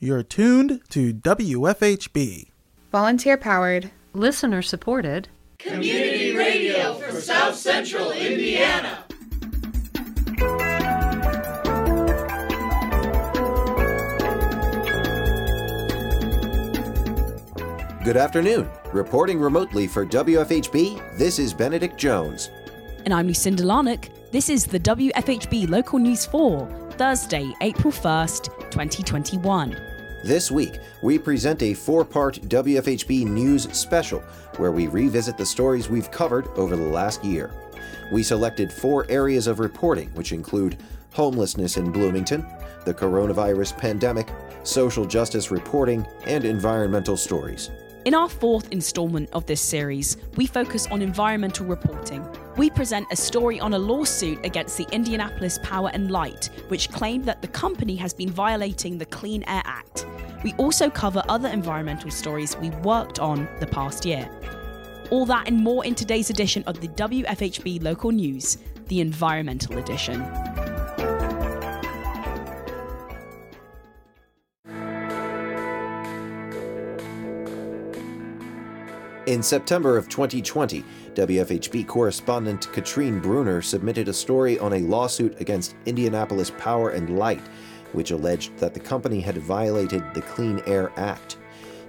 You're 0.00 0.22
tuned 0.22 0.80
to 0.90 1.12
WFHB. 1.12 2.50
Volunteer 2.92 3.36
powered, 3.36 3.90
listener 4.12 4.62
supported, 4.62 5.28
community 5.58 6.36
radio 6.36 6.94
for 6.94 7.20
South 7.20 7.56
Central 7.56 8.12
Indiana. 8.12 9.04
Good 18.04 18.16
afternoon. 18.16 18.70
Reporting 18.92 19.40
remotely 19.40 19.88
for 19.88 20.06
WFHB, 20.06 21.18
this 21.18 21.40
is 21.40 21.52
Benedict 21.52 21.96
Jones. 21.96 22.50
And 23.04 23.12
I'm 23.12 23.26
Lucinda 23.26 23.64
Larnach. 23.64 24.08
This 24.30 24.48
is 24.48 24.64
the 24.64 24.78
WFHB 24.78 25.68
Local 25.68 25.98
News 25.98 26.24
4, 26.24 26.92
Thursday, 26.92 27.52
April 27.60 27.92
1st, 27.92 28.70
2021. 28.70 29.87
This 30.24 30.50
week, 30.50 30.80
we 31.00 31.16
present 31.16 31.62
a 31.62 31.74
four 31.74 32.04
part 32.04 32.40
WFHB 32.42 33.24
News 33.24 33.68
special 33.70 34.18
where 34.56 34.72
we 34.72 34.88
revisit 34.88 35.38
the 35.38 35.46
stories 35.46 35.88
we've 35.88 36.10
covered 36.10 36.48
over 36.56 36.74
the 36.74 36.82
last 36.82 37.24
year. 37.24 37.52
We 38.10 38.24
selected 38.24 38.72
four 38.72 39.06
areas 39.08 39.46
of 39.46 39.60
reporting, 39.60 40.08
which 40.14 40.32
include 40.32 40.78
homelessness 41.12 41.76
in 41.76 41.92
Bloomington, 41.92 42.44
the 42.84 42.92
coronavirus 42.92 43.78
pandemic, 43.78 44.28
social 44.64 45.04
justice 45.04 45.52
reporting, 45.52 46.04
and 46.26 46.44
environmental 46.44 47.16
stories. 47.16 47.70
In 48.04 48.14
our 48.14 48.28
fourth 48.28 48.72
installment 48.72 49.28
of 49.32 49.46
this 49.46 49.60
series, 49.60 50.16
we 50.36 50.46
focus 50.46 50.86
on 50.86 51.00
environmental 51.00 51.66
reporting. 51.66 52.26
We 52.56 52.70
present 52.70 53.06
a 53.12 53.16
story 53.16 53.60
on 53.60 53.74
a 53.74 53.78
lawsuit 53.78 54.44
against 54.44 54.78
the 54.78 54.86
Indianapolis 54.90 55.58
Power 55.62 55.90
and 55.92 56.10
Light, 56.10 56.50
which 56.68 56.90
claimed 56.90 57.26
that 57.26 57.42
the 57.42 57.48
company 57.48 57.96
has 57.96 58.14
been 58.14 58.30
violating 58.30 58.98
the 58.98 59.06
Clean 59.06 59.44
Air 59.46 59.62
Act. 59.64 59.77
We 60.44 60.52
also 60.54 60.88
cover 60.88 61.22
other 61.28 61.48
environmental 61.48 62.10
stories 62.10 62.56
we 62.58 62.70
worked 62.70 63.18
on 63.18 63.48
the 63.58 63.66
past 63.66 64.04
year. 64.04 64.28
All 65.10 65.26
that 65.26 65.48
and 65.48 65.56
more 65.58 65.84
in 65.84 65.94
today's 65.94 66.30
edition 66.30 66.62
of 66.64 66.80
the 66.80 66.88
WFHB 66.88 67.82
Local 67.82 68.12
News, 68.12 68.58
the 68.86 69.00
Environmental 69.00 69.78
Edition. 69.78 70.22
In 79.26 79.42
September 79.42 79.98
of 79.98 80.08
2020, 80.08 80.82
WFHB 81.12 81.86
correspondent 81.86 82.72
Katrine 82.72 83.20
Bruner 83.20 83.60
submitted 83.60 84.08
a 84.08 84.12
story 84.12 84.58
on 84.58 84.72
a 84.72 84.78
lawsuit 84.78 85.38
against 85.38 85.74
Indianapolis 85.84 86.50
Power 86.56 86.90
and 86.90 87.18
Light, 87.18 87.42
which 87.92 88.10
alleged 88.10 88.56
that 88.58 88.74
the 88.74 88.80
company 88.80 89.20
had 89.20 89.38
violated 89.38 90.02
the 90.14 90.22
Clean 90.22 90.60
Air 90.66 90.92
Act. 90.96 91.36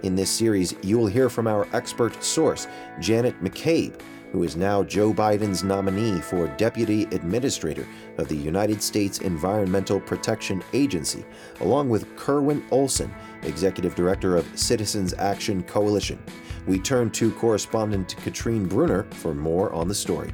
In 0.03 0.15
this 0.15 0.31
series, 0.31 0.75
you 0.81 0.97
will 0.97 1.07
hear 1.07 1.29
from 1.29 1.47
our 1.47 1.67
expert 1.73 2.23
source, 2.23 2.67
Janet 2.99 3.41
McCabe, 3.43 3.99
who 4.31 4.43
is 4.43 4.55
now 4.55 4.83
Joe 4.83 5.13
Biden's 5.13 5.63
nominee 5.63 6.21
for 6.21 6.47
Deputy 6.49 7.03
Administrator 7.05 7.87
of 8.17 8.27
the 8.27 8.35
United 8.35 8.81
States 8.81 9.19
Environmental 9.19 9.99
Protection 9.99 10.63
Agency, 10.73 11.25
along 11.61 11.89
with 11.89 12.15
Kerwin 12.15 12.63
Olson, 12.71 13.13
Executive 13.43 13.95
Director 13.95 14.37
of 14.37 14.47
Citizens 14.57 15.13
Action 15.17 15.63
Coalition. 15.63 16.19
We 16.67 16.79
turn 16.79 17.09
to 17.11 17.31
correspondent 17.31 18.15
Katrine 18.17 18.67
Bruner 18.67 19.03
for 19.11 19.33
more 19.33 19.73
on 19.73 19.87
the 19.87 19.95
story. 19.95 20.31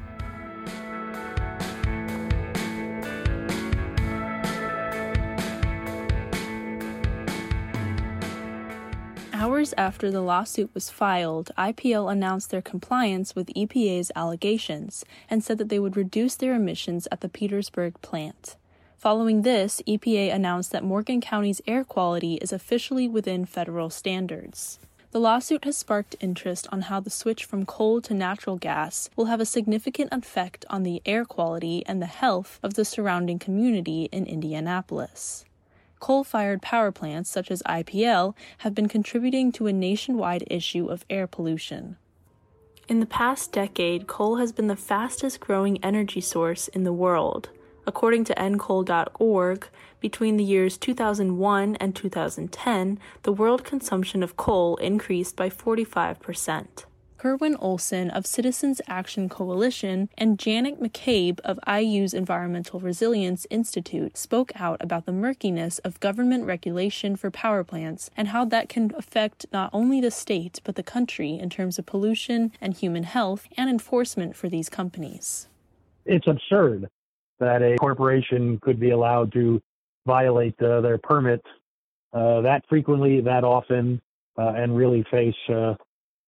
Hours 9.66 9.74
after 9.80 10.12
the 10.12 10.22
lawsuit 10.22 10.70
was 10.76 10.92
filed, 10.92 11.50
IPL 11.58 12.12
announced 12.12 12.52
their 12.52 12.62
compliance 12.62 13.36
with 13.36 13.52
EPA's 13.56 14.12
allegations 14.16 15.04
and 15.28 15.44
said 15.44 15.58
that 15.58 15.70
they 15.70 15.80
would 15.80 15.98
reduce 15.98 16.36
their 16.36 16.54
emissions 16.54 17.08
at 17.12 17.22
the 17.22 17.30
Petersburg 17.30 18.00
plant. 18.04 18.58
Following 19.00 19.42
this, 19.42 19.82
EPA 19.88 20.32
announced 20.32 20.72
that 20.72 20.84
Morgan 20.84 21.20
County's 21.20 21.64
air 21.66 21.84
quality 21.84 22.36
is 22.36 22.54
officially 22.54 23.08
within 23.08 23.44
federal 23.44 23.90
standards. 23.90 24.78
The 25.10 25.20
lawsuit 25.20 25.66
has 25.66 25.76
sparked 25.76 26.16
interest 26.20 26.68
on 26.72 26.82
how 26.82 27.00
the 27.00 27.10
switch 27.10 27.44
from 27.44 27.66
coal 27.66 28.02
to 28.02 28.14
natural 28.14 28.58
gas 28.58 29.10
will 29.16 29.26
have 29.26 29.42
a 29.42 29.48
significant 29.48 30.14
effect 30.14 30.64
on 30.70 30.84
the 30.84 31.02
air 31.08 31.26
quality 31.26 31.84
and 31.88 32.00
the 32.00 32.06
health 32.06 32.60
of 32.62 32.76
the 32.76 32.86
surrounding 32.86 33.40
community 33.40 34.10
in 34.12 34.28
Indianapolis. 34.28 35.44
Coal 36.06 36.24
fired 36.24 36.62
power 36.62 36.92
plants 36.92 37.32
such 37.32 37.50
as 37.50 37.64
IPL 37.64 38.36
have 38.60 38.76
been 38.76 38.88
contributing 38.88 39.52
to 39.54 39.66
a 39.66 39.74
nationwide 39.74 40.44
issue 40.52 40.86
of 40.86 41.04
air 41.10 41.26
pollution. 41.26 41.98
In 42.88 43.00
the 43.00 43.08
past 43.08 43.52
decade, 43.52 44.06
coal 44.06 44.36
has 44.36 44.52
been 44.52 44.68
the 44.68 44.76
fastest 44.76 45.40
growing 45.40 45.84
energy 45.84 46.22
source 46.22 46.68
in 46.68 46.84
the 46.84 46.94
world. 46.94 47.50
According 47.88 48.26
to 48.26 48.36
ncoal.org, 48.36 49.68
between 50.00 50.38
the 50.38 50.44
years 50.44 50.78
2001 50.78 51.76
and 51.78 51.96
2010, 51.96 53.00
the 53.24 53.34
world 53.34 53.64
consumption 53.64 54.22
of 54.22 54.38
coal 54.38 54.76
increased 54.76 55.36
by 55.36 55.50
45%. 55.50 56.86
Kerwin 57.26 57.56
Olson 57.56 58.12
of 58.12 58.28
Citizens 58.28 58.82
Action 58.88 59.30
Coalition 59.30 60.10
and 60.16 60.38
Janet 60.38 60.80
McCabe 60.80 61.40
of 61.40 61.60
IU's 61.68 62.14
Environmental 62.14 62.80
Resilience 62.80 63.48
Institute 63.50 64.16
spoke 64.16 64.52
out 64.62 64.78
about 64.80 65.08
the 65.08 65.12
murkiness 65.12 65.80
of 65.80 66.00
government 66.00 66.46
regulation 66.46 67.16
for 67.16 67.32
power 67.32 67.64
plants 67.64 68.12
and 68.16 68.28
how 68.28 68.46
that 68.46 68.70
can 68.70 68.92
affect 68.96 69.48
not 69.52 69.72
only 69.74 70.00
the 70.00 70.12
state 70.12 70.62
but 70.64 70.76
the 70.76 70.84
country 70.84 71.32
in 71.32 71.50
terms 71.50 71.80
of 71.80 71.88
pollution 71.88 72.52
and 72.62 72.76
human 72.76 73.02
health 73.02 73.48
and 73.58 73.72
enforcement 73.72 74.36
for 74.36 74.48
these 74.48 74.70
companies. 74.70 75.48
It's 76.06 76.28
absurd 76.28 76.88
that 77.40 77.64
a 77.64 77.76
corporation 77.78 78.60
could 78.60 78.80
be 78.80 78.92
allowed 78.92 79.34
to 79.34 79.60
violate 80.06 80.62
uh, 80.62 80.80
their 80.82 81.00
permits 81.00 81.48
uh, 82.14 82.42
that 82.42 82.62
frequently, 82.70 83.20
that 83.22 83.44
often, 83.44 84.00
uh, 84.38 84.50
and 84.50 84.78
really 84.78 85.04
face, 85.10 85.34
uh, 85.50 85.74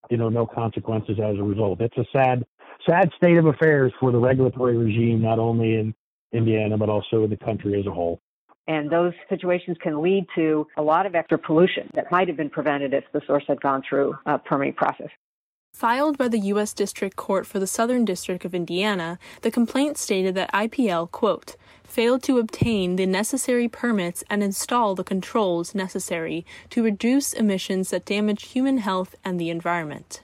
you 0.09 0.17
know, 0.17 0.29
no 0.29 0.45
consequences 0.45 1.17
as 1.19 1.37
a 1.37 1.43
result. 1.43 1.81
It's 1.81 1.97
a 1.97 2.05
sad, 2.11 2.45
sad 2.87 3.11
state 3.17 3.37
of 3.37 3.45
affairs 3.45 3.93
for 3.99 4.11
the 4.11 4.19
regulatory 4.19 4.77
regime, 4.77 5.21
not 5.21 5.39
only 5.39 5.75
in 5.75 5.93
Indiana 6.33 6.77
but 6.77 6.89
also 6.89 7.23
in 7.23 7.29
the 7.29 7.37
country 7.37 7.79
as 7.79 7.85
a 7.85 7.91
whole. 7.91 8.19
And 8.67 8.89
those 8.89 9.13
situations 9.29 9.77
can 9.81 10.01
lead 10.01 10.25
to 10.35 10.67
a 10.75 10.81
lot 10.81 11.05
of 11.05 11.15
extra 11.15 11.37
pollution 11.37 11.89
that 11.93 12.11
might 12.11 12.27
have 12.27 12.35
been 12.35 12.49
prevented 12.49 12.93
if 12.93 13.05
the 13.13 13.21
source 13.25 13.45
had 13.47 13.61
gone 13.61 13.81
through 13.87 14.17
a 14.25 14.37
permitting 14.37 14.73
process. 14.73 15.09
Filed 15.73 16.17
by 16.17 16.27
the 16.27 16.39
U.S. 16.39 16.73
District 16.73 17.15
Court 17.15 17.45
for 17.45 17.59
the 17.59 17.67
Southern 17.67 18.03
District 18.03 18.43
of 18.43 18.55
Indiana, 18.55 19.19
the 19.41 19.51
complaint 19.51 19.97
stated 19.97 20.35
that 20.35 20.51
IPL, 20.51 21.11
quote, 21.11 21.55
failed 21.87 22.21
to 22.23 22.37
obtain 22.37 22.95
the 22.95 23.05
necessary 23.05 23.67
permits 23.67 24.23
and 24.29 24.43
install 24.43 24.93
the 24.93 25.03
controls 25.03 25.73
necessary 25.73 26.45
to 26.69 26.83
reduce 26.83 27.33
emissions 27.33 27.89
that 27.89 28.05
damage 28.05 28.49
human 28.49 28.77
health 28.79 29.15
and 29.23 29.39
the 29.39 29.49
environment. 29.49 30.21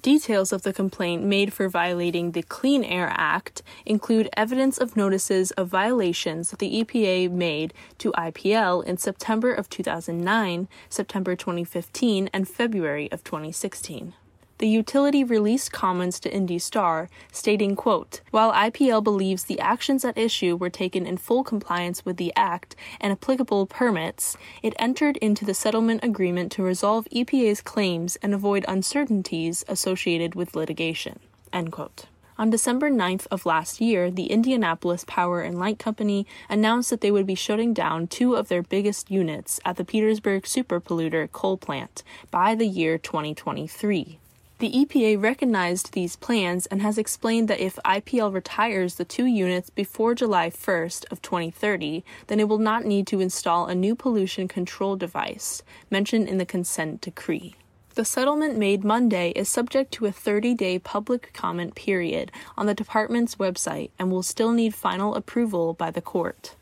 Details 0.00 0.52
of 0.52 0.62
the 0.62 0.72
complaint 0.74 1.24
made 1.24 1.52
for 1.52 1.66
violating 1.68 2.32
the 2.32 2.42
Clean 2.42 2.84
Air 2.84 3.10
Act 3.16 3.62
include 3.86 4.28
evidence 4.36 4.76
of 4.76 4.96
notices 4.96 5.50
of 5.52 5.68
violations 5.68 6.50
that 6.50 6.58
the 6.58 6.84
EPA 6.84 7.30
made 7.30 7.72
to 7.98 8.12
IPL 8.12 8.84
in 8.84 8.98
September 8.98 9.52
of 9.52 9.70
2009, 9.70 10.68
September 10.90 11.34
2015, 11.34 12.28
and 12.34 12.46
February 12.46 13.10
of 13.10 13.24
2016 13.24 14.12
the 14.58 14.68
utility 14.68 15.24
released 15.24 15.72
comments 15.72 16.20
to 16.20 16.32
Indy 16.32 16.58
Star 16.58 17.08
stating, 17.32 17.74
quote, 17.74 18.20
While 18.30 18.52
IPL 18.52 19.02
believes 19.02 19.44
the 19.44 19.58
actions 19.58 20.04
at 20.04 20.16
issue 20.16 20.56
were 20.56 20.70
taken 20.70 21.06
in 21.06 21.16
full 21.16 21.42
compliance 21.42 22.04
with 22.04 22.16
the 22.16 22.32
Act 22.36 22.76
and 23.00 23.12
applicable 23.12 23.66
permits, 23.66 24.36
it 24.62 24.74
entered 24.78 25.16
into 25.16 25.44
the 25.44 25.54
settlement 25.54 26.04
agreement 26.04 26.52
to 26.52 26.62
resolve 26.62 27.08
EPA's 27.12 27.60
claims 27.60 28.16
and 28.22 28.32
avoid 28.32 28.64
uncertainties 28.68 29.64
associated 29.66 30.34
with 30.34 30.54
litigation. 30.54 31.18
End 31.52 31.72
quote. 31.72 32.06
On 32.36 32.50
December 32.50 32.90
9th 32.90 33.28
of 33.30 33.46
last 33.46 33.80
year, 33.80 34.10
the 34.10 34.26
Indianapolis 34.26 35.04
Power 35.06 35.42
and 35.42 35.56
Light 35.56 35.78
Company 35.78 36.26
announced 36.48 36.90
that 36.90 37.00
they 37.00 37.12
would 37.12 37.26
be 37.26 37.36
shutting 37.36 37.72
down 37.72 38.08
two 38.08 38.34
of 38.34 38.48
their 38.48 38.62
biggest 38.62 39.08
units 39.08 39.60
at 39.64 39.76
the 39.76 39.84
Petersburg 39.84 40.42
superpolluter 40.42 41.30
coal 41.30 41.56
plant 41.56 42.02
by 42.32 42.56
the 42.56 42.66
year 42.66 42.98
2023. 42.98 44.18
The 44.64 44.86
EPA 44.86 45.22
recognized 45.22 45.92
these 45.92 46.16
plans 46.16 46.64
and 46.64 46.80
has 46.80 46.96
explained 46.96 47.48
that 47.48 47.60
if 47.60 47.76
IPL 47.84 48.32
retires 48.32 48.94
the 48.94 49.04
two 49.04 49.26
units 49.26 49.68
before 49.68 50.14
July 50.14 50.48
1st 50.48 51.04
of 51.10 51.20
2030, 51.20 52.02
then 52.28 52.40
it 52.40 52.48
will 52.48 52.56
not 52.56 52.86
need 52.86 53.06
to 53.08 53.20
install 53.20 53.66
a 53.66 53.74
new 53.74 53.94
pollution 53.94 54.48
control 54.48 54.96
device 54.96 55.62
mentioned 55.90 56.30
in 56.30 56.38
the 56.38 56.46
consent 56.46 57.02
decree. 57.02 57.56
The 57.94 58.06
settlement 58.06 58.56
made 58.56 58.84
Monday 58.84 59.32
is 59.36 59.50
subject 59.50 59.92
to 59.92 60.06
a 60.06 60.12
30 60.12 60.54
day 60.54 60.78
public 60.78 61.34
comment 61.34 61.74
period 61.74 62.32
on 62.56 62.64
the 62.64 62.72
department's 62.72 63.36
website 63.36 63.90
and 63.98 64.10
will 64.10 64.22
still 64.22 64.52
need 64.52 64.74
final 64.74 65.14
approval 65.14 65.74
by 65.74 65.90
the 65.90 66.00
court. 66.00 66.54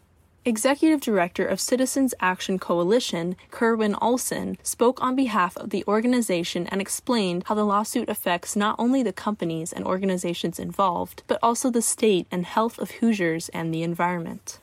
Executive 0.44 1.00
Director 1.00 1.47
of 1.47 1.61
Citizens 1.61 2.15
Action 2.19 2.59
Coalition, 2.59 3.37
Kerwin 3.53 3.94
Olson, 4.03 4.59
spoke 4.65 5.00
on 5.00 5.15
behalf 5.15 5.56
of 5.56 5.71
the 5.71 5.85
organization 5.87 6.67
and 6.67 6.81
explained 6.81 7.44
how 7.47 7.55
the 7.55 7.65
lawsuit 7.65 8.09
affects 8.09 8.56
not 8.56 8.75
only 8.77 9.05
the 9.05 9.12
companies 9.12 9.73
and 9.73 9.85
organizations 9.85 10.59
involved, 10.59 11.23
but 11.29 11.39
also 11.44 11.71
the 11.71 11.81
state 11.81 12.27
and 12.33 12.44
health 12.44 12.81
of 12.81 12.91
Hoosiers 12.91 13.50
and 13.50 13.73
the 13.73 13.85
environment. 13.85 14.59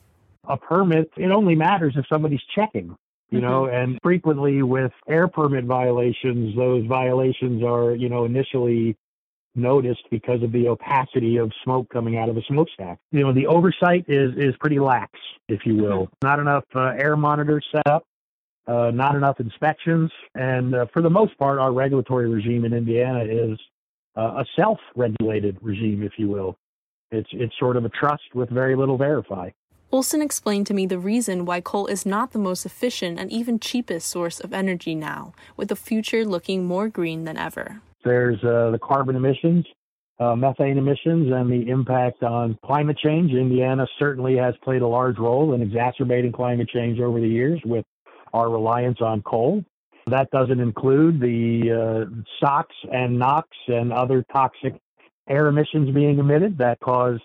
A 0.50 0.58
permit, 0.58 1.10
it 1.16 1.32
only 1.32 1.56
matters 1.56 1.94
if 1.96 2.06
somebody's 2.10 2.44
checking 2.54 2.98
you 3.32 3.42
know, 3.42 3.64
mm-hmm. 3.64 3.76
and 3.76 4.00
frequently 4.02 4.64
with 4.64 4.92
air 5.08 5.28
permit 5.28 5.66
violations, 5.66 6.56
those 6.56 6.84
violations 6.88 7.64
are, 7.64 7.94
you 7.94 8.10
know, 8.10 8.26
initially 8.26 8.98
noticed 9.56 10.04
because 10.12 10.42
of 10.44 10.52
the 10.52 10.68
opacity 10.68 11.38
of 11.38 11.52
smoke 11.64 11.90
coming 11.90 12.18
out 12.18 12.30
of 12.30 12.38
a 12.38 12.42
smokestack. 12.48 13.00
You 13.12 13.22
know, 13.22 13.34
the 13.34 13.48
oversight 13.48 14.06
is 14.08 14.32
is 14.38 14.56
pretty 14.60 14.80
lax, 14.80 15.12
if 15.48 15.66
you 15.66 15.76
will. 15.76 16.06
Mm-hmm. 16.06 16.28
Not 16.28 16.40
enough 16.40 16.64
uh, 16.76 16.94
air 16.98 17.16
monitors 17.18 17.66
set 17.72 17.88
up, 17.88 18.06
uh, 18.68 18.92
not 18.92 19.16
enough 19.16 19.40
inspections, 19.40 20.12
and 20.36 20.76
uh, 20.76 20.86
for 20.94 21.02
the 21.02 21.10
most 21.10 21.38
part, 21.38 21.60
our 21.60 21.74
regulatory 21.74 22.30
regime 22.30 22.66
in 22.66 22.74
Indiana 22.74 23.24
is 23.24 23.60
uh, 24.16 24.42
a 24.42 24.46
self-regulated 24.56 25.58
regime, 25.62 26.04
if 26.04 26.14
you 26.18 26.28
will. 26.28 26.58
It's 27.12 27.30
it's 27.34 27.54
sort 27.60 27.76
of 27.76 27.86
a 27.86 27.90
trust 27.90 28.36
with 28.36 28.50
very 28.50 28.76
little 28.76 28.98
verify. 28.98 29.50
Olson 29.92 30.22
explained 30.22 30.68
to 30.68 30.76
me 30.76 30.86
the 30.86 31.00
reason 31.00 31.46
why 31.46 31.62
coal 31.62 31.88
is 31.88 32.06
not 32.06 32.32
the 32.32 32.38
most 32.38 32.64
efficient 32.64 33.20
and 33.20 33.32
even 33.32 33.60
cheapest 33.60 34.08
source 34.08 34.40
of 34.40 34.54
energy 34.54 34.94
now, 34.94 35.34
with 35.58 35.70
the 35.70 35.76
future 35.76 36.24
looking 36.24 36.66
more 36.66 36.90
green 36.90 37.24
than 37.24 37.38
ever. 37.38 37.82
There's 38.04 38.38
uh, 38.44 38.72
the 38.72 38.80
carbon 38.82 39.16
emissions, 39.16 39.66
uh, 40.20 40.36
methane 40.36 40.78
emissions, 40.78 41.32
and 41.34 41.52
the 41.52 41.70
impact 41.70 42.24
on 42.24 42.58
climate 42.66 42.98
change. 42.98 43.32
Indiana 43.32 43.88
certainly 43.98 44.38
has 44.38 44.56
played 44.64 44.82
a 44.82 44.88
large 44.88 45.18
role 45.18 45.54
in 45.54 45.62
exacerbating 45.62 46.32
climate 46.32 46.70
change 46.70 47.00
over 47.00 47.20
the 47.20 47.28
years 47.28 47.60
with 47.66 47.86
our 48.34 48.50
reliance 48.50 49.02
on 49.02 49.22
coal. 49.22 49.64
That 50.08 50.32
doesn't 50.32 50.60
include 50.60 51.20
the 51.20 52.08
uh, 52.10 52.22
SOx 52.40 52.74
and 52.92 53.20
NOx 53.20 53.48
and 53.68 53.94
other 53.94 54.26
toxic 54.32 54.76
air 55.28 55.48
emissions 55.48 55.94
being 55.94 56.18
emitted 56.20 56.58
that 56.58 56.80
cause 56.80 57.20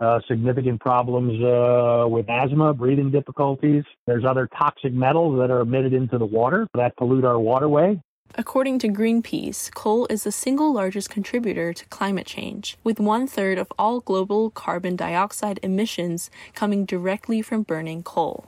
uh, 0.00 0.18
significant 0.26 0.80
problems 0.80 1.40
uh, 1.42 2.06
with 2.08 2.28
asthma, 2.28 2.74
breathing 2.74 3.10
difficulties. 3.10 3.84
There's 4.06 4.24
other 4.24 4.48
toxic 4.58 4.92
metals 4.92 5.38
that 5.38 5.50
are 5.50 5.60
emitted 5.60 5.92
into 5.92 6.18
the 6.18 6.26
water 6.26 6.66
that 6.74 6.96
pollute 6.96 7.24
our 7.24 7.38
waterway. 7.38 8.00
According 8.36 8.80
to 8.80 8.88
Greenpeace, 8.88 9.72
coal 9.72 10.08
is 10.10 10.24
the 10.24 10.32
single 10.32 10.72
largest 10.72 11.08
contributor 11.08 11.72
to 11.72 11.86
climate 11.86 12.26
change, 12.26 12.76
with 12.82 12.98
one 12.98 13.28
third 13.28 13.58
of 13.58 13.72
all 13.78 14.00
global 14.00 14.50
carbon 14.50 14.96
dioxide 14.96 15.60
emissions 15.62 16.30
coming 16.52 16.84
directly 16.84 17.42
from 17.42 17.62
burning 17.62 18.02
coal. 18.02 18.46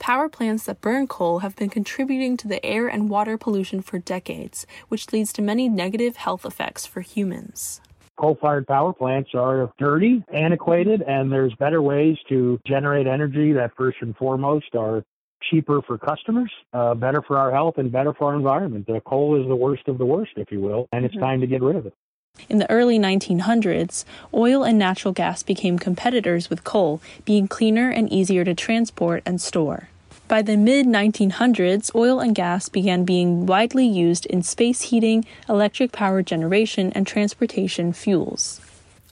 Power 0.00 0.28
plants 0.28 0.64
that 0.64 0.80
burn 0.80 1.06
coal 1.06 1.38
have 1.38 1.54
been 1.54 1.70
contributing 1.70 2.36
to 2.36 2.48
the 2.48 2.64
air 2.66 2.88
and 2.88 3.08
water 3.08 3.38
pollution 3.38 3.80
for 3.80 4.00
decades, 4.00 4.66
which 4.88 5.12
leads 5.12 5.32
to 5.34 5.42
many 5.42 5.68
negative 5.68 6.16
health 6.16 6.44
effects 6.44 6.84
for 6.84 7.00
humans 7.00 7.80
coal 8.18 8.36
fired 8.40 8.66
power 8.66 8.92
plants 8.92 9.30
are 9.32 9.70
dirty, 9.78 10.24
antiquated, 10.32 11.02
and 11.02 11.30
there's 11.30 11.54
better 11.54 11.80
ways 11.80 12.16
to 12.28 12.58
generate 12.66 13.06
energy 13.06 13.52
that 13.52 13.70
first 13.76 13.96
and 14.00 14.16
foremost 14.16 14.74
are 14.74 15.04
cheaper 15.50 15.82
for 15.82 15.98
customers, 15.98 16.50
uh, 16.72 16.94
better 16.94 17.22
for 17.22 17.38
our 17.38 17.50
health, 17.50 17.78
and 17.78 17.90
better 17.90 18.12
for 18.12 18.30
our 18.30 18.36
environment. 18.36 18.86
The 18.86 19.00
coal 19.00 19.40
is 19.40 19.48
the 19.48 19.56
worst 19.56 19.88
of 19.88 19.98
the 19.98 20.06
worst, 20.06 20.32
if 20.36 20.50
you 20.50 20.60
will, 20.60 20.88
and 20.92 21.04
it's 21.04 21.14
mm-hmm. 21.14 21.24
time 21.24 21.40
to 21.40 21.46
get 21.46 21.62
rid 21.62 21.76
of 21.76 21.86
it. 21.86 21.94
In 22.48 22.58
the 22.58 22.70
early 22.70 22.98
1900s, 22.98 24.04
oil 24.32 24.62
and 24.62 24.78
natural 24.78 25.12
gas 25.12 25.42
became 25.42 25.78
competitors 25.78 26.48
with 26.48 26.64
coal, 26.64 27.00
being 27.24 27.48
cleaner 27.48 27.90
and 27.90 28.10
easier 28.12 28.44
to 28.44 28.54
transport 28.54 29.22
and 29.26 29.40
store. 29.40 29.88
By 30.28 30.42
the 30.42 30.56
mid 30.56 30.86
1900s, 30.86 31.94
oil 31.94 32.20
and 32.20 32.34
gas 32.34 32.68
began 32.68 33.04
being 33.04 33.46
widely 33.46 33.86
used 33.86 34.26
in 34.26 34.42
space 34.42 34.82
heating, 34.82 35.24
electric 35.48 35.90
power 35.90 36.22
generation, 36.22 36.92
and 36.94 37.06
transportation 37.06 37.92
fuels. 37.92 38.60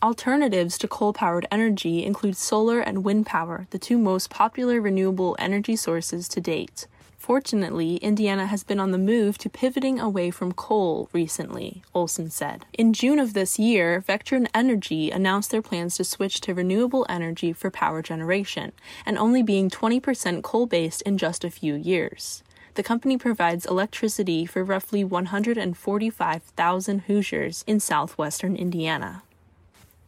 Alternatives 0.02 0.76
to 0.76 0.86
coal 0.86 1.14
powered 1.14 1.48
energy 1.50 2.04
include 2.04 2.36
solar 2.36 2.80
and 2.80 3.02
wind 3.02 3.24
power, 3.24 3.66
the 3.70 3.78
two 3.78 3.96
most 3.96 4.28
popular 4.28 4.78
renewable 4.78 5.34
energy 5.38 5.74
sources 5.74 6.28
to 6.28 6.38
date. 6.38 6.86
Fortunately, 7.16 7.96
Indiana 7.96 8.46
has 8.46 8.62
been 8.62 8.78
on 8.78 8.90
the 8.90 8.98
move 8.98 9.38
to 9.38 9.48
pivoting 9.48 9.98
away 9.98 10.30
from 10.30 10.52
coal 10.52 11.08
recently, 11.14 11.82
Olson 11.94 12.28
said. 12.28 12.66
In 12.74 12.92
June 12.92 13.18
of 13.18 13.32
this 13.32 13.58
year, 13.58 14.04
Vectren 14.06 14.46
Energy 14.54 15.10
announced 15.10 15.50
their 15.50 15.62
plans 15.62 15.96
to 15.96 16.04
switch 16.04 16.42
to 16.42 16.52
renewable 16.52 17.06
energy 17.08 17.54
for 17.54 17.70
power 17.70 18.02
generation, 18.02 18.72
and 19.06 19.16
only 19.16 19.42
being 19.42 19.70
20% 19.70 20.42
coal 20.42 20.66
based 20.66 21.00
in 21.02 21.16
just 21.16 21.42
a 21.42 21.50
few 21.50 21.74
years. 21.74 22.42
The 22.74 22.82
company 22.82 23.16
provides 23.16 23.64
electricity 23.64 24.44
for 24.44 24.62
roughly 24.62 25.02
145,000 25.02 26.98
Hoosiers 27.00 27.64
in 27.66 27.80
southwestern 27.80 28.56
Indiana. 28.56 29.22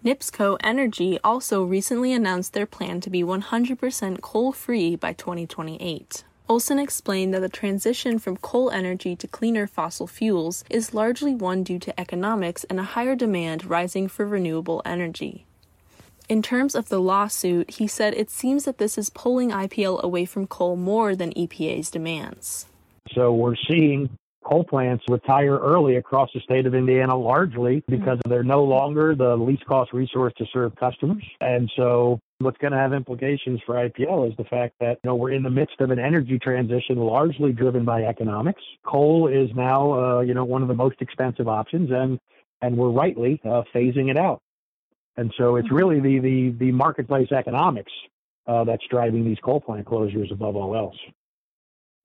NIPSCO 0.04 0.56
Energy 0.62 1.18
also 1.24 1.64
recently 1.64 2.12
announced 2.12 2.52
their 2.52 2.66
plan 2.66 3.00
to 3.00 3.10
be 3.10 3.24
100% 3.24 4.20
coal 4.20 4.52
free 4.52 4.94
by 4.94 5.12
2028. 5.12 6.22
Olson 6.48 6.78
explained 6.78 7.34
that 7.34 7.40
the 7.40 7.48
transition 7.48 8.20
from 8.20 8.36
coal 8.36 8.70
energy 8.70 9.16
to 9.16 9.26
cleaner 9.26 9.66
fossil 9.66 10.06
fuels 10.06 10.62
is 10.70 10.94
largely 10.94 11.34
one 11.34 11.64
due 11.64 11.80
to 11.80 12.00
economics 12.00 12.62
and 12.70 12.78
a 12.78 12.84
higher 12.94 13.16
demand 13.16 13.64
rising 13.64 14.06
for 14.06 14.24
renewable 14.24 14.80
energy. 14.84 15.44
In 16.28 16.42
terms 16.42 16.76
of 16.76 16.90
the 16.90 17.00
lawsuit, 17.00 17.68
he 17.68 17.88
said 17.88 18.14
it 18.14 18.30
seems 18.30 18.66
that 18.66 18.78
this 18.78 18.98
is 18.98 19.10
pulling 19.10 19.50
IPL 19.50 20.00
away 20.00 20.26
from 20.26 20.46
coal 20.46 20.76
more 20.76 21.16
than 21.16 21.32
EPA's 21.32 21.90
demands. 21.90 22.66
So 23.14 23.32
we're 23.32 23.56
seeing 23.68 24.10
coal 24.48 24.64
plants 24.64 25.04
retire 25.08 25.58
early 25.58 25.96
across 25.96 26.30
the 26.32 26.40
state 26.40 26.64
of 26.64 26.74
Indiana 26.74 27.14
largely 27.16 27.82
because 27.88 28.18
they're 28.26 28.42
no 28.42 28.64
longer 28.64 29.14
the 29.14 29.36
least 29.36 29.64
cost 29.66 29.92
resource 29.92 30.32
to 30.38 30.46
serve 30.52 30.74
customers. 30.76 31.22
And 31.40 31.70
so 31.76 32.18
what's 32.38 32.56
going 32.58 32.72
to 32.72 32.78
have 32.78 32.92
implications 32.92 33.60
for 33.66 33.74
IPL 33.74 34.30
is 34.30 34.36
the 34.36 34.44
fact 34.44 34.74
that 34.80 34.98
you 35.02 35.08
know 35.08 35.16
we're 35.16 35.32
in 35.32 35.42
the 35.42 35.50
midst 35.50 35.80
of 35.80 35.90
an 35.90 35.98
energy 35.98 36.38
transition 36.38 36.96
largely 36.96 37.52
driven 37.52 37.84
by 37.84 38.04
economics. 38.04 38.62
Coal 38.86 39.28
is 39.28 39.50
now 39.54 39.92
uh, 39.92 40.20
you 40.20 40.34
know 40.34 40.44
one 40.44 40.62
of 40.62 40.68
the 40.68 40.74
most 40.74 40.96
expensive 41.00 41.48
options 41.48 41.90
and 41.90 42.18
and 42.62 42.76
we're 42.76 42.90
rightly 42.90 43.40
uh, 43.44 43.62
phasing 43.74 44.10
it 44.10 44.16
out. 44.16 44.40
And 45.16 45.32
so 45.36 45.56
it's 45.56 45.70
really 45.70 46.00
the 46.00 46.20
the, 46.20 46.54
the 46.58 46.72
marketplace 46.72 47.32
economics 47.32 47.92
uh, 48.46 48.64
that's 48.64 48.84
driving 48.88 49.24
these 49.24 49.38
coal 49.44 49.60
plant 49.60 49.86
closures 49.86 50.32
above 50.32 50.56
all 50.56 50.74
else. 50.74 50.96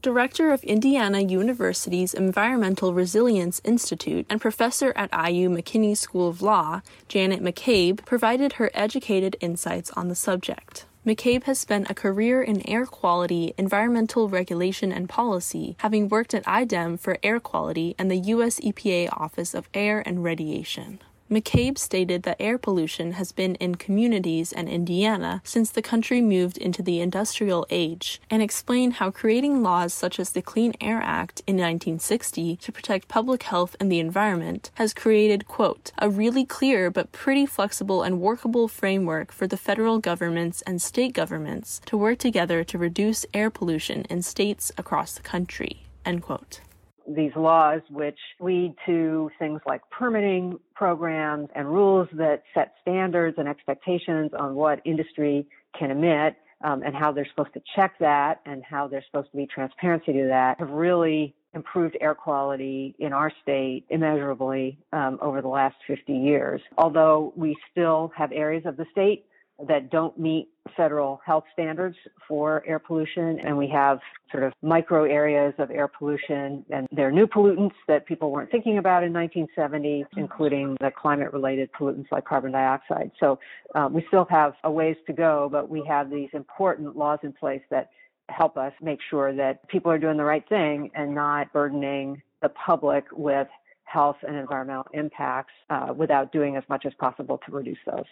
Director 0.03 0.51
of 0.51 0.65
Indiana 0.65 1.21
University's 1.21 2.13
Environmental 2.13 2.93
Resilience 2.93 3.61
Institute 3.63 4.25
and 4.29 4.41
professor 4.41 4.91
at 4.97 5.09
IU 5.13 5.47
McKinney 5.47 5.95
School 5.95 6.27
of 6.27 6.41
Law, 6.41 6.81
Janet 7.07 7.41
McCabe, 7.41 8.03
provided 8.05 8.53
her 8.53 8.69
educated 8.73 9.37
insights 9.39 9.91
on 9.91 10.09
the 10.09 10.15
subject. 10.15 10.85
McCabe 11.07 11.43
has 11.43 11.57
spent 11.57 11.89
a 11.89 11.93
career 11.93 12.43
in 12.43 12.67
air 12.67 12.85
quality, 12.85 13.53
environmental 13.57 14.27
regulation, 14.27 14.91
and 14.91 15.07
policy, 15.07 15.77
having 15.79 16.09
worked 16.09 16.33
at 16.33 16.45
IDEM 16.45 16.97
for 16.97 17.17
air 17.23 17.39
quality 17.39 17.95
and 17.97 18.11
the 18.11 18.17
U.S. 18.17 18.59
EPA 18.59 19.07
Office 19.13 19.53
of 19.53 19.69
Air 19.73 20.03
and 20.05 20.21
Radiation. 20.21 20.99
McCabe 21.33 21.79
stated 21.79 22.21
that 22.23 22.37
air 22.39 22.59
pollution 22.59 23.13
has 23.13 23.31
been 23.31 23.55
in 23.55 23.73
communities 23.73 24.53
and 24.53 24.69
Indiana 24.69 25.41
since 25.43 25.71
the 25.71 25.81
country 25.81 26.21
moved 26.21 26.59
into 26.59 26.83
the 26.83 27.01
industrial 27.01 27.65
age, 27.71 28.21
and 28.29 28.43
explained 28.43 28.93
how 28.95 29.09
creating 29.09 29.63
laws 29.63 29.95
such 29.95 30.19
as 30.19 30.29
the 30.29 30.43
Clean 30.43 30.75
Air 30.79 31.01
Act 31.01 31.41
in 31.47 31.55
1960 31.55 32.57
to 32.57 32.71
protect 32.71 33.07
public 33.07 33.41
health 33.43 33.75
and 33.79 33.91
the 33.91 33.99
environment 33.99 34.69
has 34.75 34.93
created, 34.93 35.47
quote, 35.47 35.91
a 35.97 36.07
really 36.07 36.45
clear 36.45 36.91
but 36.91 37.11
pretty 37.11 37.47
flexible 37.47 38.03
and 38.03 38.21
workable 38.21 38.67
framework 38.67 39.31
for 39.31 39.47
the 39.47 39.57
federal 39.57 39.97
governments 39.97 40.61
and 40.67 40.83
state 40.83 41.13
governments 41.13 41.81
to 41.87 41.97
work 41.97 42.19
together 42.19 42.63
to 42.63 42.77
reduce 42.77 43.25
air 43.33 43.49
pollution 43.49 44.03
in 44.03 44.21
states 44.21 44.71
across 44.77 45.13
the 45.13 45.23
country, 45.23 45.81
end 46.05 46.21
quote 46.21 46.61
these 47.07 47.31
laws, 47.35 47.81
which 47.89 48.19
lead 48.39 48.75
to 48.85 49.29
things 49.39 49.61
like 49.67 49.81
permitting 49.89 50.59
programs 50.75 51.49
and 51.55 51.67
rules 51.67 52.07
that 52.13 52.43
set 52.53 52.73
standards 52.81 53.37
and 53.37 53.47
expectations 53.47 54.31
on 54.37 54.55
what 54.55 54.81
industry 54.85 55.47
can 55.77 55.91
emit 55.91 56.35
um, 56.63 56.81
and 56.83 56.95
how 56.95 57.11
they're 57.11 57.27
supposed 57.29 57.53
to 57.53 57.61
check 57.75 57.93
that 57.99 58.41
and 58.45 58.63
how 58.63 58.87
there's 58.87 59.03
supposed 59.11 59.29
to 59.31 59.37
be 59.37 59.45
transparency 59.45 60.13
to 60.13 60.27
that, 60.27 60.59
have 60.59 60.69
really 60.69 61.35
improved 61.53 61.95
air 62.01 62.15
quality 62.15 62.95
in 62.99 63.13
our 63.13 63.31
state 63.41 63.85
immeasurably 63.89 64.77
um, 64.91 65.19
over 65.21 65.41
the 65.41 65.47
last 65.47 65.75
50 65.87 66.13
years. 66.13 66.61
Although 66.77 67.33
we 67.35 67.55
still 67.71 68.11
have 68.15 68.31
areas 68.31 68.63
of 68.65 68.77
the 68.77 68.85
state 68.91 69.25
that 69.67 69.89
don't 69.89 70.17
meet 70.17 70.49
federal 70.75 71.21
health 71.25 71.43
standards 71.53 71.95
for 72.27 72.63
air 72.65 72.79
pollution. 72.79 73.39
And 73.39 73.57
we 73.57 73.67
have 73.69 73.99
sort 74.31 74.43
of 74.43 74.53
micro 74.61 75.03
areas 75.03 75.53
of 75.57 75.69
air 75.71 75.87
pollution 75.87 76.65
and 76.69 76.87
there 76.91 77.07
are 77.07 77.11
new 77.11 77.27
pollutants 77.27 77.73
that 77.87 78.05
people 78.05 78.31
weren't 78.31 78.49
thinking 78.51 78.77
about 78.77 79.03
in 79.03 79.13
1970, 79.13 80.05
including 80.17 80.77
the 80.79 80.91
climate 80.91 81.33
related 81.33 81.69
pollutants 81.73 82.11
like 82.11 82.25
carbon 82.25 82.51
dioxide. 82.51 83.11
So 83.19 83.39
um, 83.75 83.93
we 83.93 84.03
still 84.07 84.25
have 84.29 84.53
a 84.63 84.71
ways 84.71 84.95
to 85.07 85.13
go, 85.13 85.49
but 85.51 85.69
we 85.69 85.83
have 85.87 86.09
these 86.09 86.29
important 86.33 86.95
laws 86.95 87.19
in 87.23 87.33
place 87.33 87.61
that 87.69 87.89
help 88.29 88.57
us 88.57 88.73
make 88.81 88.99
sure 89.09 89.33
that 89.35 89.67
people 89.67 89.91
are 89.91 89.99
doing 89.99 90.17
the 90.17 90.23
right 90.23 90.47
thing 90.47 90.89
and 90.95 91.13
not 91.13 91.51
burdening 91.53 92.21
the 92.41 92.49
public 92.49 93.05
with 93.11 93.47
health 93.83 94.17
and 94.27 94.35
environmental 94.35 94.87
impacts 94.93 95.53
uh, 95.69 95.93
without 95.95 96.31
doing 96.31 96.55
as 96.55 96.63
much 96.69 96.85
as 96.85 96.93
possible 96.99 97.39
to 97.45 97.51
reduce 97.51 97.77
those. 97.85 98.05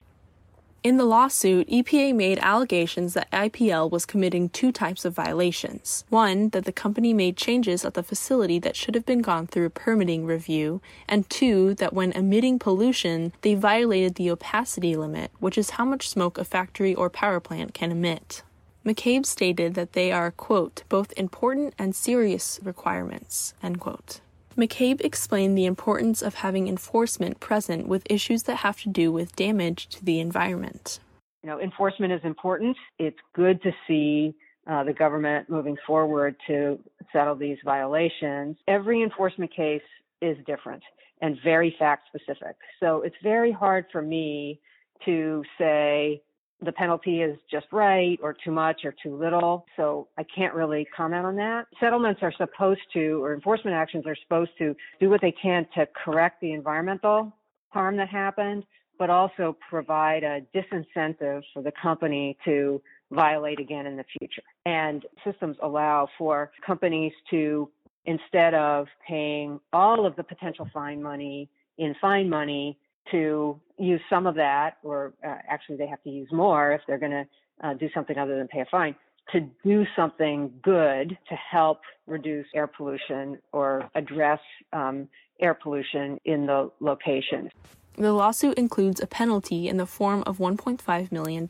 In 0.83 0.97
the 0.97 1.05
lawsuit, 1.05 1.69
EPA 1.69 2.15
made 2.15 2.39
allegations 2.39 3.13
that 3.13 3.29
IPL 3.29 3.91
was 3.91 4.07
committing 4.07 4.49
two 4.49 4.71
types 4.71 5.05
of 5.05 5.13
violations. 5.13 6.05
One, 6.09 6.49
that 6.49 6.65
the 6.65 6.71
company 6.71 7.13
made 7.13 7.37
changes 7.37 7.85
at 7.85 7.93
the 7.93 8.01
facility 8.01 8.57
that 8.57 8.75
should 8.75 8.95
have 8.95 9.05
been 9.05 9.21
gone 9.21 9.45
through 9.45 9.67
a 9.67 9.69
permitting 9.69 10.25
review, 10.25 10.81
and 11.07 11.29
two, 11.29 11.75
that 11.75 11.93
when 11.93 12.11
emitting 12.13 12.57
pollution, 12.57 13.31
they 13.41 13.53
violated 13.53 14.15
the 14.15 14.31
opacity 14.31 14.95
limit, 14.95 15.29
which 15.39 15.55
is 15.55 15.71
how 15.71 15.85
much 15.85 16.09
smoke 16.09 16.39
a 16.39 16.43
factory 16.43 16.95
or 16.95 17.11
power 17.11 17.39
plant 17.39 17.75
can 17.75 17.91
emit. 17.91 18.41
McCabe 18.83 19.27
stated 19.27 19.75
that 19.75 19.93
they 19.93 20.11
are, 20.11 20.31
quote, 20.31 20.81
both 20.89 21.13
important 21.15 21.75
and 21.77 21.95
serious 21.95 22.59
requirements, 22.63 23.53
end 23.61 23.79
quote. 23.79 24.19
McCabe 24.57 25.01
explained 25.01 25.57
the 25.57 25.65
importance 25.65 26.21
of 26.21 26.35
having 26.35 26.67
enforcement 26.67 27.39
present 27.39 27.87
with 27.87 28.03
issues 28.09 28.43
that 28.43 28.57
have 28.57 28.81
to 28.81 28.89
do 28.89 29.11
with 29.11 29.35
damage 29.35 29.87
to 29.87 30.03
the 30.03 30.19
environment. 30.19 30.99
You 31.43 31.49
know, 31.49 31.59
enforcement 31.59 32.13
is 32.13 32.21
important. 32.23 32.77
It's 32.99 33.17
good 33.33 33.61
to 33.63 33.71
see 33.87 34.35
uh, 34.67 34.83
the 34.83 34.93
government 34.93 35.49
moving 35.49 35.77
forward 35.87 36.35
to 36.47 36.79
settle 37.11 37.35
these 37.35 37.57
violations. 37.65 38.57
Every 38.67 39.01
enforcement 39.01 39.53
case 39.55 39.81
is 40.21 40.37
different 40.45 40.83
and 41.21 41.37
very 41.43 41.75
fact 41.79 42.07
specific. 42.07 42.55
So 42.79 43.01
it's 43.01 43.15
very 43.23 43.51
hard 43.51 43.85
for 43.91 44.01
me 44.01 44.59
to 45.05 45.43
say, 45.57 46.21
the 46.63 46.71
penalty 46.71 47.21
is 47.21 47.37
just 47.49 47.65
right 47.71 48.19
or 48.21 48.35
too 48.43 48.51
much 48.51 48.81
or 48.85 48.93
too 49.03 49.15
little. 49.15 49.65
So 49.75 50.07
I 50.17 50.23
can't 50.23 50.53
really 50.53 50.87
comment 50.95 51.25
on 51.25 51.35
that. 51.37 51.67
Settlements 51.79 52.21
are 52.21 52.33
supposed 52.37 52.81
to, 52.93 53.23
or 53.23 53.33
enforcement 53.33 53.75
actions 53.75 54.05
are 54.05 54.15
supposed 54.23 54.51
to 54.59 54.75
do 54.99 55.09
what 55.09 55.21
they 55.21 55.31
can 55.31 55.65
to 55.75 55.87
correct 56.03 56.41
the 56.41 56.53
environmental 56.53 57.33
harm 57.69 57.97
that 57.97 58.09
happened, 58.09 58.63
but 58.99 59.09
also 59.09 59.57
provide 59.69 60.23
a 60.23 60.41
disincentive 60.55 61.41
for 61.53 61.63
the 61.63 61.71
company 61.81 62.37
to 62.45 62.81
violate 63.11 63.59
again 63.59 63.85
in 63.87 63.97
the 63.97 64.05
future. 64.19 64.43
And 64.65 65.05
systems 65.25 65.57
allow 65.63 66.07
for 66.17 66.51
companies 66.65 67.13
to, 67.31 67.69
instead 68.05 68.53
of 68.53 68.87
paying 69.07 69.59
all 69.73 70.05
of 70.05 70.15
the 70.15 70.23
potential 70.23 70.67
fine 70.73 71.01
money 71.01 71.49
in 71.77 71.95
fine 71.99 72.29
money, 72.29 72.77
to 73.11 73.59
use 73.77 74.01
some 74.09 74.27
of 74.27 74.35
that, 74.35 74.77
or 74.83 75.13
uh, 75.25 75.35
actually 75.49 75.77
they 75.77 75.87
have 75.87 76.01
to 76.03 76.09
use 76.09 76.29
more 76.31 76.71
if 76.73 76.81
they're 76.87 76.99
going 76.99 77.11
to 77.11 77.25
uh, 77.63 77.73
do 77.75 77.89
something 77.93 78.17
other 78.17 78.37
than 78.37 78.47
pay 78.47 78.61
a 78.61 78.65
fine, 78.65 78.95
to 79.31 79.41
do 79.63 79.85
something 79.95 80.51
good 80.61 81.17
to 81.29 81.35
help 81.35 81.81
reduce 82.07 82.45
air 82.55 82.67
pollution 82.67 83.37
or 83.51 83.89
address 83.95 84.39
um, 84.73 85.07
air 85.39 85.53
pollution 85.53 86.19
in 86.25 86.45
the 86.45 86.71
location. 86.79 87.49
The 87.95 88.13
lawsuit 88.13 88.57
includes 88.57 89.01
a 89.01 89.07
penalty 89.07 89.67
in 89.67 89.75
the 89.77 89.85
form 89.85 90.23
of 90.25 90.37
$1.5 90.37 91.11
million 91.11 91.47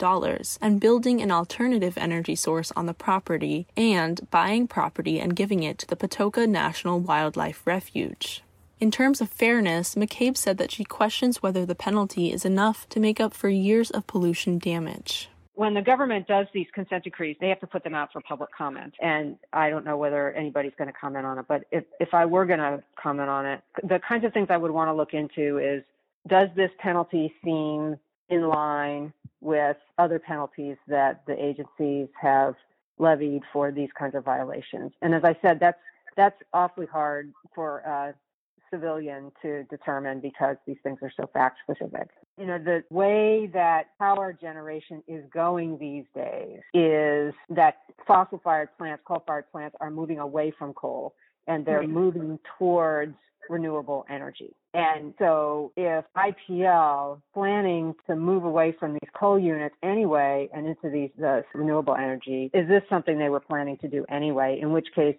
and 0.61 0.81
building 0.81 1.21
an 1.21 1.31
alternative 1.31 1.97
energy 1.97 2.35
source 2.35 2.71
on 2.75 2.87
the 2.87 2.95
property 2.95 3.67
and 3.77 4.27
buying 4.31 4.67
property 4.67 5.19
and 5.19 5.35
giving 5.35 5.61
it 5.61 5.77
to 5.79 5.87
the 5.87 5.95
Patoka 5.95 6.49
National 6.49 6.99
Wildlife 6.99 7.61
Refuge. 7.65 8.41
In 8.81 8.91
terms 8.91 9.21
of 9.21 9.29
fairness, 9.29 9.95
McCabe 9.95 10.35
said 10.35 10.57
that 10.57 10.71
she 10.71 10.83
questions 10.83 11.41
whether 11.41 11.65
the 11.65 11.75
penalty 11.75 12.33
is 12.33 12.43
enough 12.43 12.89
to 12.89 12.99
make 12.99 13.21
up 13.21 13.33
for 13.33 13.47
years 13.47 13.91
of 13.91 14.07
pollution 14.07 14.57
damage 14.57 15.29
when 15.61 15.75
the 15.75 15.81
government 15.81 16.27
does 16.27 16.47
these 16.55 16.65
consent 16.73 17.03
decrees, 17.03 17.37
they 17.39 17.49
have 17.49 17.59
to 17.59 17.67
put 17.67 17.83
them 17.83 17.93
out 17.93 18.11
for 18.11 18.19
public 18.21 18.49
comment. 18.51 18.95
And 18.99 19.35
I 19.53 19.69
don't 19.69 19.85
know 19.85 19.95
whether 19.95 20.31
anybody's 20.31 20.71
going 20.75 20.87
to 20.87 20.97
comment 20.99 21.23
on 21.23 21.37
it, 21.37 21.45
but 21.47 21.65
if, 21.71 21.83
if 21.99 22.15
I 22.15 22.25
were 22.25 22.47
going 22.47 22.57
to 22.57 22.81
comment 22.99 23.29
on 23.29 23.45
it, 23.45 23.61
the 23.83 23.99
kinds 23.99 24.25
of 24.25 24.33
things 24.33 24.47
I 24.49 24.57
would 24.57 24.71
want 24.71 24.87
to 24.87 24.93
look 24.93 25.13
into 25.13 25.59
is 25.59 25.83
does 26.27 26.49
this 26.55 26.71
penalty 26.79 27.31
seem 27.43 27.97
in 28.29 28.47
line 28.47 29.13
with 29.39 29.77
other 29.99 30.17
penalties 30.17 30.77
that 30.87 31.21
the 31.27 31.33
agencies 31.33 32.07
have 32.19 32.55
levied 32.97 33.43
for 33.53 33.71
these 33.71 33.89
kinds 33.99 34.15
of 34.15 34.23
violations? 34.25 34.93
And 35.03 35.13
as 35.13 35.23
I 35.23 35.37
said, 35.43 35.59
that's 35.59 35.77
that's 36.17 36.41
awfully 36.53 36.87
hard 36.87 37.31
for 37.53 37.87
uh, 37.87 38.13
civilian 38.71 39.31
to 39.41 39.63
determine 39.65 40.19
because 40.19 40.55
these 40.65 40.77
things 40.83 40.99
are 41.01 41.11
so 41.15 41.29
fact 41.33 41.59
specific. 41.63 42.09
You 42.37 42.45
know, 42.47 42.57
the 42.57 42.83
way 42.89 43.49
that 43.53 43.97
power 43.99 44.33
generation 44.33 45.03
is 45.07 45.23
going 45.33 45.77
these 45.77 46.05
days 46.15 46.59
is 46.73 47.33
that 47.49 47.77
fossil 48.07 48.39
fired 48.43 48.69
plants, 48.77 49.03
coal 49.05 49.23
fired 49.27 49.51
plants 49.51 49.75
are 49.79 49.91
moving 49.91 50.19
away 50.19 50.53
from 50.57 50.73
coal 50.73 51.13
and 51.47 51.65
they're 51.65 51.87
moving 51.87 52.39
towards 52.57 53.15
renewable 53.49 54.05
energy. 54.09 54.55
And 54.73 55.13
so 55.19 55.73
if 55.75 56.05
IPL 56.15 57.21
planning 57.33 57.93
to 58.07 58.15
move 58.15 58.45
away 58.45 58.73
from 58.79 58.93
these 58.93 59.09
coal 59.13 59.37
units 59.37 59.75
anyway 59.83 60.49
and 60.53 60.65
into 60.67 60.89
these 60.89 61.11
uh, 61.23 61.41
renewable 61.53 61.95
energy, 61.95 62.49
is 62.53 62.67
this 62.67 62.83
something 62.89 63.19
they 63.19 63.29
were 63.29 63.41
planning 63.41 63.77
to 63.77 63.89
do 63.89 64.05
anyway? 64.09 64.59
In 64.61 64.71
which 64.71 64.87
case 64.95 65.17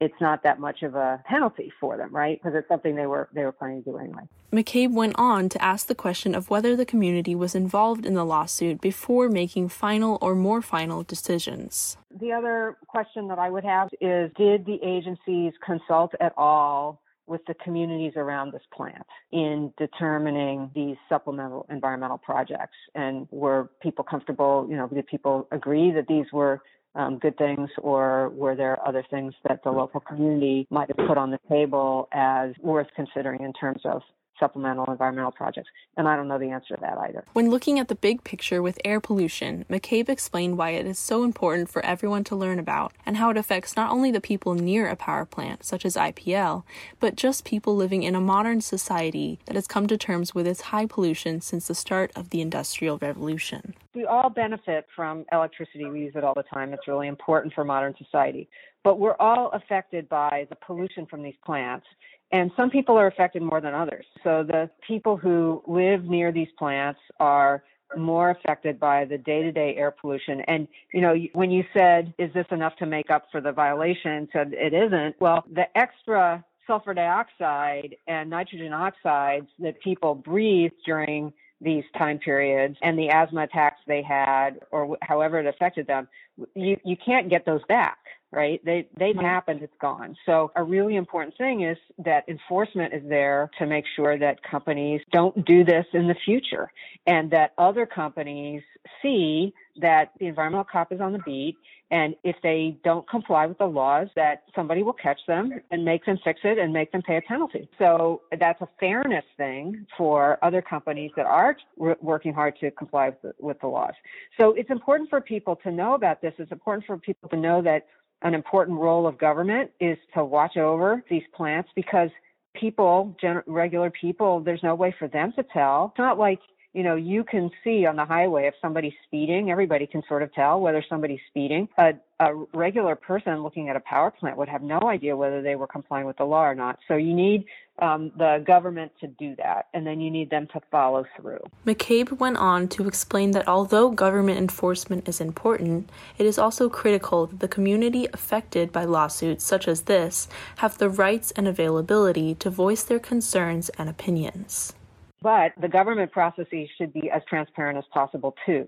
it's 0.00 0.18
not 0.20 0.42
that 0.42 0.58
much 0.58 0.82
of 0.82 0.94
a 0.94 1.22
penalty 1.26 1.70
for 1.78 1.96
them, 1.96 2.14
right? 2.14 2.40
Because 2.42 2.56
it's 2.56 2.68
something 2.68 2.96
they 2.96 3.06
were 3.06 3.28
they 3.34 3.44
were 3.44 3.52
planning 3.52 3.84
to 3.84 3.90
do 3.90 3.98
anyway. 3.98 4.22
McCabe 4.52 4.92
went 4.92 5.14
on 5.16 5.48
to 5.50 5.62
ask 5.62 5.86
the 5.86 5.94
question 5.94 6.34
of 6.34 6.50
whether 6.50 6.74
the 6.74 6.86
community 6.86 7.34
was 7.34 7.54
involved 7.54 8.04
in 8.04 8.14
the 8.14 8.24
lawsuit 8.24 8.80
before 8.80 9.28
making 9.28 9.68
final 9.68 10.18
or 10.20 10.34
more 10.34 10.62
final 10.62 11.02
decisions. 11.02 11.96
The 12.18 12.32
other 12.32 12.76
question 12.88 13.28
that 13.28 13.38
I 13.38 13.50
would 13.50 13.64
have 13.64 13.90
is 14.00 14.30
did 14.36 14.66
the 14.66 14.78
agencies 14.82 15.52
consult 15.64 16.14
at 16.18 16.32
all 16.36 17.00
with 17.26 17.44
the 17.46 17.54
communities 17.54 18.14
around 18.16 18.52
this 18.52 18.62
plant 18.74 19.06
in 19.30 19.72
determining 19.78 20.68
these 20.74 20.96
supplemental 21.08 21.64
environmental 21.70 22.18
projects 22.18 22.76
and 22.96 23.28
were 23.30 23.70
people 23.80 24.02
comfortable, 24.02 24.66
you 24.68 24.76
know, 24.76 24.88
did 24.88 25.06
people 25.06 25.46
agree 25.52 25.92
that 25.92 26.08
these 26.08 26.26
were 26.32 26.60
um, 26.94 27.18
good 27.18 27.36
things, 27.38 27.68
or 27.78 28.30
were 28.30 28.56
there 28.56 28.78
other 28.86 29.04
things 29.10 29.34
that 29.48 29.62
the 29.62 29.70
local 29.70 30.00
community 30.00 30.66
might 30.70 30.88
have 30.88 31.06
put 31.06 31.18
on 31.18 31.30
the 31.30 31.38
table 31.48 32.08
as 32.12 32.52
worth 32.60 32.88
considering 32.96 33.42
in 33.42 33.52
terms 33.52 33.80
of 33.84 34.02
supplemental 34.40 34.86
environmental 34.90 35.30
projects? 35.30 35.68
And 35.96 36.08
I 36.08 36.16
don't 36.16 36.26
know 36.26 36.38
the 36.38 36.50
answer 36.50 36.74
to 36.74 36.80
that 36.80 36.98
either. 36.98 37.24
When 37.34 37.50
looking 37.50 37.78
at 37.78 37.88
the 37.88 37.94
big 37.94 38.24
picture 38.24 38.62
with 38.62 38.80
air 38.84 38.98
pollution, 38.98 39.66
McCabe 39.70 40.08
explained 40.08 40.58
why 40.58 40.70
it 40.70 40.86
is 40.86 40.98
so 40.98 41.22
important 41.22 41.68
for 41.68 41.84
everyone 41.84 42.24
to 42.24 42.36
learn 42.36 42.58
about 42.58 42.92
and 43.06 43.18
how 43.18 43.30
it 43.30 43.36
affects 43.36 43.76
not 43.76 43.92
only 43.92 44.10
the 44.10 44.20
people 44.20 44.54
near 44.54 44.88
a 44.88 44.96
power 44.96 45.26
plant, 45.26 45.64
such 45.64 45.84
as 45.84 45.94
IPL, 45.94 46.64
but 46.98 47.14
just 47.14 47.44
people 47.44 47.76
living 47.76 48.02
in 48.02 48.16
a 48.16 48.20
modern 48.20 48.60
society 48.60 49.38
that 49.44 49.54
has 49.54 49.68
come 49.68 49.86
to 49.86 49.96
terms 49.96 50.34
with 50.34 50.46
its 50.46 50.62
high 50.62 50.86
pollution 50.86 51.40
since 51.40 51.68
the 51.68 51.74
start 51.74 52.10
of 52.16 52.30
the 52.30 52.40
Industrial 52.40 52.98
Revolution. 52.98 53.74
We 53.94 54.04
all 54.04 54.30
benefit 54.30 54.86
from 54.94 55.24
electricity. 55.32 55.84
We 55.86 56.00
use 56.00 56.12
it 56.14 56.22
all 56.22 56.34
the 56.34 56.44
time. 56.44 56.72
It's 56.72 56.86
really 56.86 57.08
important 57.08 57.52
for 57.54 57.64
modern 57.64 57.94
society. 57.98 58.48
But 58.84 58.98
we're 58.98 59.16
all 59.18 59.50
affected 59.52 60.08
by 60.08 60.46
the 60.48 60.56
pollution 60.56 61.06
from 61.06 61.22
these 61.22 61.34
plants. 61.44 61.86
And 62.32 62.52
some 62.56 62.70
people 62.70 62.96
are 62.96 63.08
affected 63.08 63.42
more 63.42 63.60
than 63.60 63.74
others. 63.74 64.06
So 64.22 64.44
the 64.44 64.70
people 64.86 65.16
who 65.16 65.62
live 65.66 66.04
near 66.04 66.30
these 66.30 66.48
plants 66.56 67.00
are 67.18 67.64
more 67.96 68.30
affected 68.30 68.78
by 68.78 69.04
the 69.04 69.18
day-to-day 69.18 69.74
air 69.76 69.90
pollution. 69.90 70.40
And 70.42 70.68
you 70.94 71.00
know, 71.00 71.16
when 71.32 71.50
you 71.50 71.64
said, 71.76 72.14
"Is 72.18 72.32
this 72.32 72.46
enough 72.52 72.76
to 72.76 72.86
make 72.86 73.10
up 73.10 73.24
for 73.32 73.40
the 73.40 73.50
violation?" 73.50 74.28
said 74.32 74.52
it 74.52 74.72
isn't. 74.72 75.20
Well, 75.20 75.44
the 75.52 75.66
extra 75.76 76.44
sulfur 76.68 76.94
dioxide 76.94 77.96
and 78.06 78.30
nitrogen 78.30 78.72
oxides 78.72 79.48
that 79.58 79.80
people 79.80 80.14
breathe 80.14 80.70
during 80.86 81.32
these 81.60 81.84
time 81.96 82.18
periods 82.18 82.76
and 82.82 82.98
the 82.98 83.10
asthma 83.10 83.42
attacks 83.42 83.80
they 83.86 84.02
had 84.02 84.60
or 84.70 84.96
however 85.02 85.40
it 85.40 85.46
affected 85.46 85.86
them, 85.86 86.08
you, 86.54 86.76
you 86.84 86.96
can't 87.04 87.28
get 87.28 87.44
those 87.44 87.62
back 87.68 87.98
right? 88.32 88.60
They 88.64 88.86
they've 88.96 89.16
happened, 89.16 89.62
it's 89.62 89.74
gone. 89.80 90.16
So 90.24 90.52
a 90.54 90.62
really 90.62 90.96
important 90.96 91.36
thing 91.36 91.62
is 91.62 91.76
that 92.04 92.28
enforcement 92.28 92.94
is 92.94 93.02
there 93.08 93.50
to 93.58 93.66
make 93.66 93.84
sure 93.96 94.18
that 94.18 94.42
companies 94.42 95.00
don't 95.12 95.44
do 95.44 95.64
this 95.64 95.84
in 95.92 96.06
the 96.06 96.14
future 96.24 96.70
and 97.06 97.30
that 97.32 97.52
other 97.58 97.86
companies 97.86 98.62
see 99.02 99.52
that 99.80 100.12
the 100.18 100.26
environmental 100.26 100.66
cop 100.70 100.92
is 100.92 101.00
on 101.00 101.12
the 101.12 101.20
beat 101.24 101.56
and 101.90 102.14
if 102.22 102.36
they 102.42 102.78
don't 102.84 103.08
comply 103.08 103.46
with 103.46 103.58
the 103.58 103.66
laws 103.66 104.08
that 104.14 104.44
somebody 104.54 104.82
will 104.82 104.92
catch 104.92 105.20
them 105.26 105.52
and 105.70 105.84
make 105.84 106.04
them 106.04 106.18
fix 106.22 106.40
it 106.44 106.58
and 106.58 106.72
make 106.72 106.92
them 106.92 107.02
pay 107.02 107.16
a 107.16 107.22
penalty. 107.22 107.68
So 107.78 108.22
that's 108.38 108.60
a 108.60 108.68
fairness 108.78 109.24
thing 109.36 109.86
for 109.98 110.38
other 110.42 110.62
companies 110.62 111.10
that 111.16 111.26
are 111.26 111.56
working 111.76 112.32
hard 112.32 112.54
to 112.60 112.70
comply 112.70 113.08
with 113.10 113.22
the, 113.22 113.34
with 113.40 113.60
the 113.60 113.66
laws. 113.66 113.94
So 114.38 114.52
it's 114.52 114.70
important 114.70 115.10
for 115.10 115.20
people 115.20 115.56
to 115.64 115.72
know 115.72 115.94
about 115.94 116.22
this. 116.22 116.32
It's 116.38 116.52
important 116.52 116.86
for 116.86 116.96
people 116.96 117.28
to 117.30 117.36
know 117.36 117.60
that 117.62 117.86
an 118.22 118.34
important 118.34 118.78
role 118.78 119.06
of 119.06 119.18
government 119.18 119.70
is 119.80 119.98
to 120.14 120.24
watch 120.24 120.56
over 120.56 121.02
these 121.10 121.22
plants 121.34 121.70
because 121.74 122.10
people, 122.54 123.16
regular 123.46 123.90
people, 123.90 124.40
there's 124.40 124.62
no 124.62 124.74
way 124.74 124.94
for 124.98 125.08
them 125.08 125.32
to 125.36 125.44
tell. 125.52 125.90
It's 125.92 125.98
not 125.98 126.18
like 126.18 126.40
you 126.72 126.84
know, 126.84 126.94
you 126.94 127.24
can 127.24 127.50
see 127.64 127.84
on 127.84 127.96
the 127.96 128.04
highway 128.04 128.46
if 128.46 128.54
somebody's 128.62 128.92
speeding, 129.04 129.50
everybody 129.50 129.86
can 129.86 130.02
sort 130.08 130.22
of 130.22 130.32
tell 130.32 130.60
whether 130.60 130.84
somebody's 130.88 131.20
speeding. 131.28 131.68
A, 131.78 131.94
a 132.20 132.34
regular 132.54 132.94
person 132.94 133.42
looking 133.42 133.68
at 133.68 133.74
a 133.74 133.80
power 133.80 134.12
plant 134.12 134.36
would 134.36 134.48
have 134.48 134.62
no 134.62 134.78
idea 134.84 135.16
whether 135.16 135.42
they 135.42 135.56
were 135.56 135.66
complying 135.66 136.06
with 136.06 136.16
the 136.16 136.24
law 136.24 136.44
or 136.44 136.54
not. 136.54 136.78
So 136.86 136.94
you 136.94 137.12
need 137.12 137.44
um, 137.80 138.12
the 138.16 138.44
government 138.46 138.92
to 139.00 139.08
do 139.08 139.34
that, 139.36 139.66
and 139.74 139.84
then 139.84 140.00
you 140.00 140.12
need 140.12 140.30
them 140.30 140.46
to 140.52 140.60
follow 140.70 141.04
through. 141.16 141.40
McCabe 141.66 142.20
went 142.20 142.36
on 142.36 142.68
to 142.68 142.86
explain 142.86 143.32
that 143.32 143.48
although 143.48 143.90
government 143.90 144.38
enforcement 144.38 145.08
is 145.08 145.20
important, 145.20 145.90
it 146.18 146.26
is 146.26 146.38
also 146.38 146.68
critical 146.68 147.26
that 147.26 147.40
the 147.40 147.48
community 147.48 148.06
affected 148.12 148.70
by 148.70 148.84
lawsuits 148.84 149.44
such 149.44 149.66
as 149.66 149.82
this 149.82 150.28
have 150.58 150.78
the 150.78 150.90
rights 150.90 151.32
and 151.32 151.48
availability 151.48 152.34
to 152.36 152.50
voice 152.50 152.84
their 152.84 153.00
concerns 153.00 153.70
and 153.70 153.88
opinions. 153.88 154.74
But 155.22 155.52
the 155.60 155.68
government 155.68 156.12
processes 156.12 156.68
should 156.78 156.92
be 156.92 157.10
as 157.10 157.22
transparent 157.28 157.78
as 157.78 157.84
possible 157.92 158.34
too, 158.46 158.66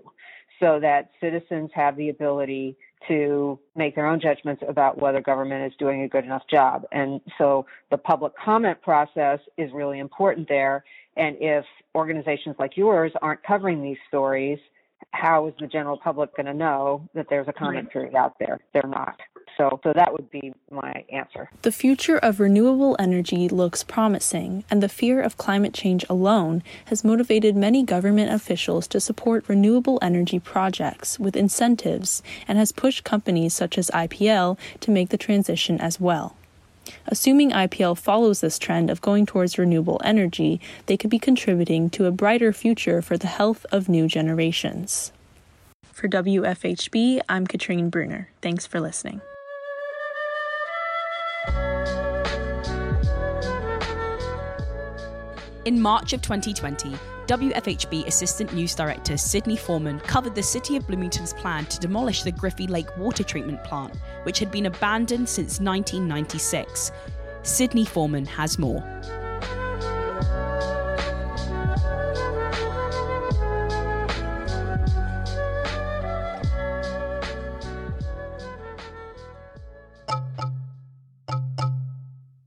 so 0.59 0.79
that 0.79 1.09
citizens 1.19 1.71
have 1.73 1.97
the 1.97 2.09
ability 2.09 2.77
to 3.07 3.59
make 3.75 3.95
their 3.95 4.07
own 4.07 4.19
judgments 4.19 4.63
about 4.67 5.01
whether 5.01 5.19
government 5.19 5.65
is 5.65 5.77
doing 5.77 6.03
a 6.03 6.07
good 6.07 6.23
enough 6.23 6.43
job. 6.49 6.85
And 6.91 7.19
so 7.37 7.65
the 7.91 7.97
public 7.97 8.33
comment 8.37 8.81
process 8.81 9.39
is 9.57 9.71
really 9.73 9.99
important 9.99 10.47
there. 10.47 10.83
And 11.17 11.35
if 11.39 11.65
organizations 11.95 12.55
like 12.59 12.77
yours 12.77 13.11
aren't 13.21 13.43
covering 13.43 13.81
these 13.83 13.97
stories, 14.07 14.59
how 15.11 15.47
is 15.47 15.53
the 15.59 15.67
general 15.67 15.97
public 15.97 16.35
going 16.35 16.45
to 16.45 16.53
know 16.53 17.07
that 17.13 17.27
there's 17.29 17.47
a 17.47 17.53
comment 17.53 17.91
period 17.91 18.15
out 18.15 18.35
there? 18.39 18.59
They're 18.73 18.83
not. 18.87 19.19
So, 19.57 19.79
so 19.83 19.93
that 19.93 20.13
would 20.13 20.29
be 20.31 20.53
my 20.71 21.03
answer. 21.09 21.49
The 21.61 21.71
future 21.71 22.17
of 22.17 22.39
renewable 22.39 22.95
energy 22.97 23.47
looks 23.47 23.83
promising, 23.83 24.63
and 24.69 24.81
the 24.81 24.89
fear 24.89 25.21
of 25.21 25.37
climate 25.37 25.73
change 25.73 26.05
alone 26.09 26.63
has 26.85 27.03
motivated 27.03 27.55
many 27.55 27.83
government 27.83 28.31
officials 28.31 28.87
to 28.87 28.99
support 28.99 29.47
renewable 29.47 29.99
energy 30.01 30.39
projects 30.39 31.19
with 31.19 31.35
incentives 31.35 32.23
and 32.47 32.57
has 32.57 32.71
pushed 32.71 33.03
companies 33.03 33.53
such 33.53 33.77
as 33.77 33.91
IPL 33.91 34.57
to 34.79 34.91
make 34.91 35.09
the 35.09 35.17
transition 35.17 35.79
as 35.79 35.99
well. 35.99 36.35
Assuming 37.07 37.51
IPL 37.51 37.97
follows 37.97 38.41
this 38.41 38.59
trend 38.59 38.89
of 38.89 39.01
going 39.01 39.25
towards 39.25 39.57
renewable 39.57 40.01
energy, 40.03 40.59
they 40.87 40.97
could 40.97 41.09
be 41.09 41.19
contributing 41.19 41.89
to 41.91 42.05
a 42.05 42.11
brighter 42.11 42.51
future 42.51 43.01
for 43.01 43.17
the 43.17 43.27
health 43.27 43.65
of 43.71 43.87
new 43.87 44.07
generations. 44.07 45.11
For 45.91 46.07
WFHB, 46.09 47.21
I'm 47.29 47.47
Katrine 47.47 47.89
Bruner. 47.89 48.29
Thanks 48.41 48.65
for 48.65 48.81
listening. 48.81 49.21
In 55.65 55.79
March 55.79 56.11
of 56.11 56.21
2020, 56.21 56.89
WFHB 57.27 58.05
Assistant 58.05 58.53
News 58.53 58.75
Director 58.75 59.15
Sydney 59.15 59.55
Foreman 59.55 60.01
covered 60.01 60.35
the 60.35 60.43
City 60.43 60.75
of 60.75 60.85
Bloomington's 60.85 61.31
plan 61.31 61.65
to 61.67 61.79
demolish 61.79 62.23
the 62.23 62.33
Griffy 62.33 62.67
Lake 62.67 62.97
water 62.97 63.23
treatment 63.23 63.63
plant, 63.63 63.95
which 64.23 64.39
had 64.39 64.51
been 64.51 64.65
abandoned 64.65 65.29
since 65.29 65.61
1996. 65.61 66.91
Sydney 67.43 67.85
Foreman 67.85 68.25
has 68.25 68.59
more. 68.59 68.83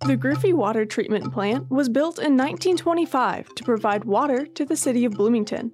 The 0.06 0.16
Griffy 0.16 0.52
Water 0.52 0.86
Treatment 0.86 1.32
Plant 1.32 1.68
was 1.68 1.88
built 1.88 2.18
in 2.18 2.36
1925 2.36 3.52
to 3.56 3.64
provide 3.64 4.04
water 4.04 4.46
to 4.46 4.64
the 4.64 4.76
city 4.76 5.04
of 5.04 5.14
Bloomington. 5.14 5.72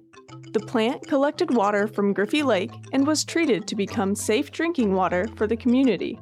The 0.53 0.59
plant 0.59 1.07
collected 1.07 1.53
water 1.53 1.85
from 1.85 2.13
Griffy 2.13 2.41
Lake 2.41 2.71
and 2.93 3.05
was 3.05 3.23
treated 3.23 3.67
to 3.67 3.75
become 3.75 4.15
safe 4.15 4.51
drinking 4.51 4.95
water 4.95 5.27
for 5.35 5.45
the 5.45 5.55
community. 5.55 6.19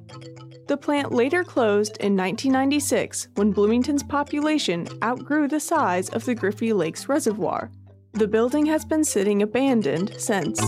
The 0.67 0.75
plant 0.75 1.13
later 1.13 1.45
closed 1.45 1.95
in 2.01 2.17
1996 2.17 3.29
when 3.35 3.53
Bloomington's 3.53 4.03
population 4.03 4.89
outgrew 5.01 5.47
the 5.47 5.61
size 5.61 6.09
of 6.09 6.25
the 6.25 6.35
Griffy 6.35 6.73
Lakes 6.73 7.07
Reservoir. 7.07 7.71
The 8.11 8.27
building 8.27 8.65
has 8.65 8.83
been 8.83 9.05
sitting 9.05 9.41
abandoned 9.41 10.15
since. 10.17 10.59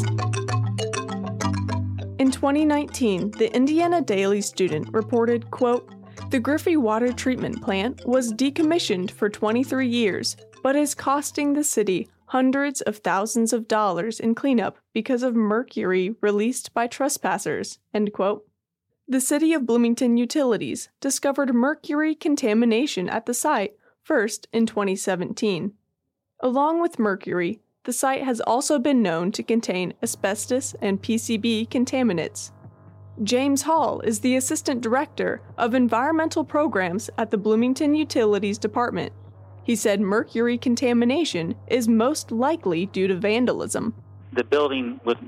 In 2.20 2.32
2019, 2.32 3.32
the 3.32 3.54
Indiana 3.54 4.02
Daily 4.02 4.40
Student 4.40 4.88
reported, 4.94 5.52
quote, 5.52 5.90
the 6.34 6.40
Griffy 6.40 6.76
Water 6.76 7.14
Treatment 7.14 7.62
Plant 7.62 8.08
was 8.08 8.34
decommissioned 8.34 9.12
for 9.12 9.30
23 9.30 9.88
years, 9.88 10.36
but 10.64 10.76
is 10.76 10.96
costing 10.96 11.54
the 11.54 11.64
city 11.64 12.10
hundreds 12.26 12.82
of 12.82 12.98
thousands 12.98 13.54
of 13.54 13.68
dollars 13.68 14.20
in 14.20 14.34
cleanup 14.34 14.80
because 14.96 15.22
of 15.22 15.36
mercury 15.36 16.16
released 16.22 16.74
by 16.74 16.88
trespassers. 16.88 17.78
The 17.94 19.22
City 19.22 19.54
of 19.54 19.68
Bloomington 19.68 20.18
Utilities 20.18 20.90
discovered 21.00 21.54
mercury 21.54 22.16
contamination 22.16 23.10
at 23.10 23.28
the 23.28 23.36
site 23.36 23.76
first 24.02 24.48
in 24.52 24.66
2017. 24.66 25.74
Along 26.40 26.82
with 26.82 26.98
mercury, 26.98 27.60
the 27.84 27.94
site 27.94 28.24
has 28.24 28.42
also 28.42 28.80
been 28.80 29.04
known 29.04 29.32
to 29.34 29.44
contain 29.44 29.94
asbestos 30.02 30.74
and 30.82 31.00
PCB 31.00 31.70
contaminants. 31.70 32.50
James 33.22 33.62
Hall 33.62 34.02
is 34.02 34.22
the 34.22 34.36
Assistant 34.36 34.82
Director 34.82 35.40
of 35.56 35.76
Environmental 35.76 36.44
Programs 36.44 37.12
at 37.16 37.30
the 37.30 37.38
Bloomington 37.38 37.94
Utilities 37.94 38.58
Department. 38.58 39.14
He 39.64 39.76
said 39.76 40.02
mercury 40.02 40.58
contamination 40.58 41.54
is 41.68 41.88
most 41.88 42.32
likely 42.32 42.88
due 42.88 43.08
to 43.08 43.16
vandalism. 43.16 43.94
The 44.34 44.44
building 44.44 45.00
would 45.06 45.20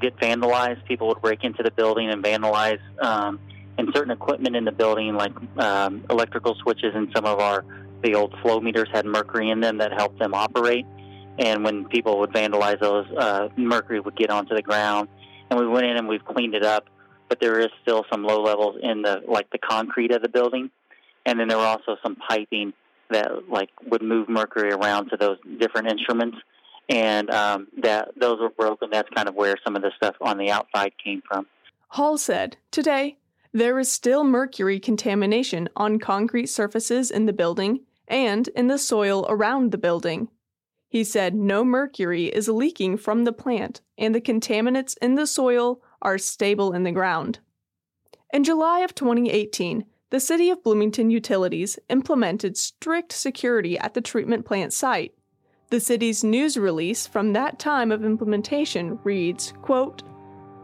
get 0.00 0.16
vandalized. 0.16 0.82
People 0.86 1.08
would 1.08 1.20
break 1.20 1.44
into 1.44 1.62
the 1.62 1.70
building 1.70 2.08
and 2.08 2.24
vandalize, 2.24 2.80
um, 3.04 3.38
and 3.76 3.90
certain 3.94 4.12
equipment 4.12 4.56
in 4.56 4.64
the 4.64 4.72
building, 4.72 5.14
like 5.14 5.32
um, 5.58 6.04
electrical 6.08 6.54
switches 6.54 6.94
and 6.94 7.12
some 7.14 7.26
of 7.26 7.38
our 7.38 7.66
the 8.02 8.14
old 8.14 8.34
flow 8.40 8.60
meters, 8.60 8.88
had 8.92 9.04
mercury 9.04 9.50
in 9.50 9.60
them 9.60 9.78
that 9.78 9.92
helped 9.92 10.18
them 10.18 10.32
operate. 10.32 10.86
And 11.38 11.64
when 11.64 11.84
people 11.86 12.18
would 12.20 12.30
vandalize 12.30 12.80
those, 12.80 13.06
uh, 13.16 13.48
mercury 13.56 14.00
would 14.00 14.16
get 14.16 14.30
onto 14.30 14.54
the 14.54 14.62
ground. 14.62 15.08
And 15.50 15.60
we 15.60 15.66
went 15.66 15.84
in 15.84 15.96
and 15.98 16.08
we've 16.08 16.24
cleaned 16.24 16.54
it 16.54 16.64
up 16.64 16.88
but 17.28 17.40
there 17.40 17.58
is 17.58 17.68
still 17.82 18.04
some 18.10 18.24
low 18.24 18.42
levels 18.42 18.76
in 18.82 19.02
the 19.02 19.22
like 19.26 19.50
the 19.50 19.58
concrete 19.58 20.12
of 20.12 20.22
the 20.22 20.28
building, 20.28 20.70
and 21.24 21.38
then 21.38 21.48
there 21.48 21.58
were 21.58 21.64
also 21.64 21.96
some 22.02 22.16
piping 22.16 22.72
that 23.10 23.48
like 23.48 23.70
would 23.90 24.02
move 24.02 24.28
mercury 24.28 24.72
around 24.72 25.10
to 25.10 25.16
those 25.16 25.38
different 25.58 25.90
instruments, 25.90 26.36
and 26.88 27.30
um, 27.30 27.68
that 27.82 28.08
those 28.18 28.38
were 28.40 28.50
broken. 28.50 28.90
That's 28.90 29.08
kind 29.14 29.28
of 29.28 29.34
where 29.34 29.56
some 29.64 29.76
of 29.76 29.82
the 29.82 29.92
stuff 29.96 30.16
on 30.20 30.38
the 30.38 30.50
outside 30.50 30.92
came 31.02 31.22
from. 31.26 31.46
Hall 31.88 32.18
said, 32.18 32.56
"Today." 32.70 33.18
There 33.52 33.78
is 33.78 33.90
still 33.90 34.22
mercury 34.22 34.78
contamination 34.78 35.70
on 35.76 35.98
concrete 35.98 36.48
surfaces 36.48 37.10
in 37.10 37.24
the 37.24 37.32
building 37.32 37.86
and 38.06 38.48
in 38.48 38.66
the 38.66 38.76
soil 38.76 39.24
around 39.30 39.72
the 39.72 39.78
building. 39.78 40.28
He 40.90 41.04
said 41.04 41.34
no 41.34 41.64
mercury 41.64 42.26
is 42.26 42.48
leaking 42.48 42.98
from 42.98 43.24
the 43.24 43.32
plant, 43.32 43.80
and 43.96 44.14
the 44.14 44.20
contaminants 44.20 44.96
in 45.00 45.14
the 45.14 45.26
soil 45.26 45.80
are 46.02 46.18
stable 46.18 46.72
in 46.72 46.82
the 46.82 46.92
ground. 46.92 47.38
In 48.32 48.44
July 48.44 48.80
of 48.80 48.94
2018, 48.94 49.84
the 50.10 50.20
City 50.20 50.50
of 50.50 50.62
Bloomington 50.62 51.10
Utilities 51.10 51.78
implemented 51.88 52.56
strict 52.56 53.12
security 53.12 53.78
at 53.78 53.94
the 53.94 54.00
treatment 54.00 54.44
plant 54.44 54.72
site. 54.72 55.14
The 55.70 55.80
city's 55.80 56.22
news 56.22 56.56
release 56.56 57.06
from 57.06 57.32
that 57.32 57.58
time 57.58 57.90
of 57.90 58.04
implementation 58.04 58.98
reads, 59.02 59.52
quote, 59.62 60.02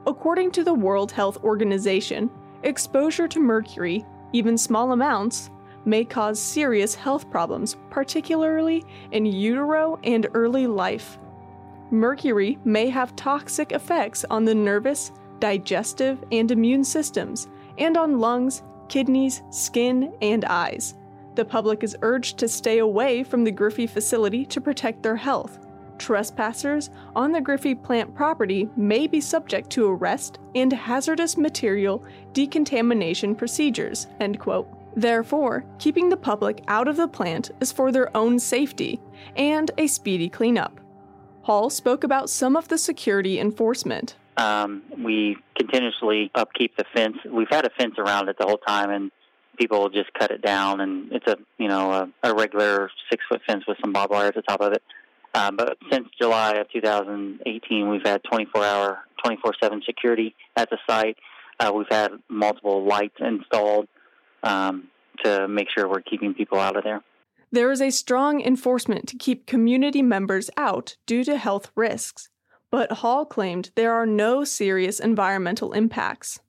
According 0.07 0.53
to 0.53 0.65
the 0.65 0.75
World 0.75 1.11
Health 1.11 1.43
Organization, 1.43 2.31
exposure 2.63 3.27
to 3.29 3.41
mercury, 3.41 4.05
even 4.33 4.57
small 4.57 4.93
amounts, 4.93 5.51
may 5.85 6.05
cause 6.05 6.39
serious 6.39 6.95
health 6.95 7.29
problems, 7.31 7.77
particularly 7.91 8.85
in 9.11 9.27
utero 9.27 9.99
and 10.05 10.29
early 10.35 10.67
life. 10.67 11.19
Mercury 11.91 12.59
may 12.65 12.89
have 12.89 13.17
toxic 13.17 13.73
effects 13.73 14.25
on 14.31 14.45
the 14.45 14.55
nervous, 14.55 15.13
digestive, 15.43 16.23
and 16.31 16.53
immune 16.53 16.85
systems 16.85 17.49
and 17.77 17.97
on 17.97 18.21
lungs, 18.21 18.63
kidneys, 18.89 19.43
skin, 19.51 20.15
and 20.23 20.45
eyes. 20.45 20.95
The 21.35 21.45
public 21.45 21.83
is 21.83 21.97
urged 22.03 22.39
to 22.39 22.49
stay 22.49 22.79
away 22.79 23.25
from 23.25 23.43
the 23.43 23.51
Griffy 23.51 23.89
facility 23.89 24.47
to 24.47 24.61
protect 24.61 25.03
their 25.03 25.17
health. 25.17 25.59
Trespassers 25.99 26.91
on 27.17 27.33
the 27.33 27.41
Griffy 27.41 27.75
plant 27.75 28.15
property 28.15 28.69
may 28.77 29.09
be 29.09 29.21
subject 29.21 29.69
to 29.71 29.91
arrest 29.91 30.39
and 30.55 30.73
hazardous 30.73 31.37
material 31.37 32.05
decontamination 32.35 33.35
procedures. 33.35 34.07
End 34.21 34.39
quote. 34.39 34.69
Therefore, 34.95 35.65
keeping 35.81 36.09
the 36.09 36.17
public 36.17 36.63
out 36.69 36.87
of 36.87 36.97
the 36.97 37.09
plant 37.09 37.51
is 37.61 37.73
for 37.73 37.91
their 37.91 38.17
own 38.17 38.39
safety 38.39 39.01
and 39.35 39.73
a 39.77 39.89
speedy 39.89 40.29
cleanup. 40.29 40.81
Hall 41.43 41.69
spoke 41.69 42.05
about 42.05 42.31
some 42.31 42.55
of 42.55 42.69
the 42.69 42.79
security 42.79 43.41
enforcement. 43.41 44.15
Um, 44.37 44.83
we 44.99 45.37
continuously 45.57 46.31
upkeep 46.35 46.77
the 46.77 46.85
fence. 46.95 47.17
We've 47.31 47.51
had 47.51 47.67
a 47.67 47.71
fence 47.79 47.95
around 47.99 48.29
it 48.29 48.37
the 48.39 48.47
whole 48.47 48.59
time, 48.59 48.91
and 48.91 49.11
people 49.59 49.81
will 49.81 49.91
just 49.91 50.13
cut 50.15 50.31
it 50.31 50.43
down. 50.43 50.81
And 50.81 51.13
it's 51.13 51.27
a 51.27 51.37
you 51.59 51.69
know 51.69 51.93
a, 51.93 52.31
a 52.31 52.35
regular 52.35 52.91
six 53.11 53.25
foot 53.29 53.43
fence 53.47 53.65
with 53.67 53.77
some 53.83 53.93
barbed 53.93 54.13
wire 54.13 54.29
at 54.29 54.35
the 54.35 54.43
top 54.43 54.61
of 54.61 54.73
it. 54.73 54.83
Uh, 55.35 55.51
but 55.51 55.79
since 55.91 56.09
July 56.21 56.53
of 56.57 56.71
2018, 56.71 57.89
we've 57.89 58.05
had 58.05 58.23
24 58.25 58.65
hour, 58.65 58.99
24 59.25 59.55
7 59.63 59.83
security 59.87 60.35
at 60.57 60.69
the 60.71 60.79
site. 60.89 61.17
Uh, 61.59 61.73
we've 61.75 61.87
had 61.91 62.13
multiple 62.29 62.85
lights 62.87 63.17
installed 63.21 63.89
um, 64.43 64.89
to 65.25 65.49
make 65.49 65.69
sure 65.75 65.89
we're 65.89 66.01
keeping 66.01 66.35
people 66.35 66.59
out 66.59 66.77
of 66.77 66.85
there. 66.85 67.03
There 67.51 67.71
is 67.71 67.83
a 67.83 67.91
strong 67.91 68.41
enforcement 68.41 69.07
to 69.09 69.17
keep 69.17 69.47
community 69.47 70.03
members 70.03 70.51
out 70.57 70.97
due 71.07 71.23
to 71.25 71.37
health 71.37 71.71
risks, 71.77 72.31
but 72.73 72.91
Hall 72.91 73.25
claimed 73.27 73.71
there 73.77 73.93
are 73.93 74.07
no 74.07 74.43
serious 74.43 74.99
environmental 74.99 75.73
impacts. 75.75 76.41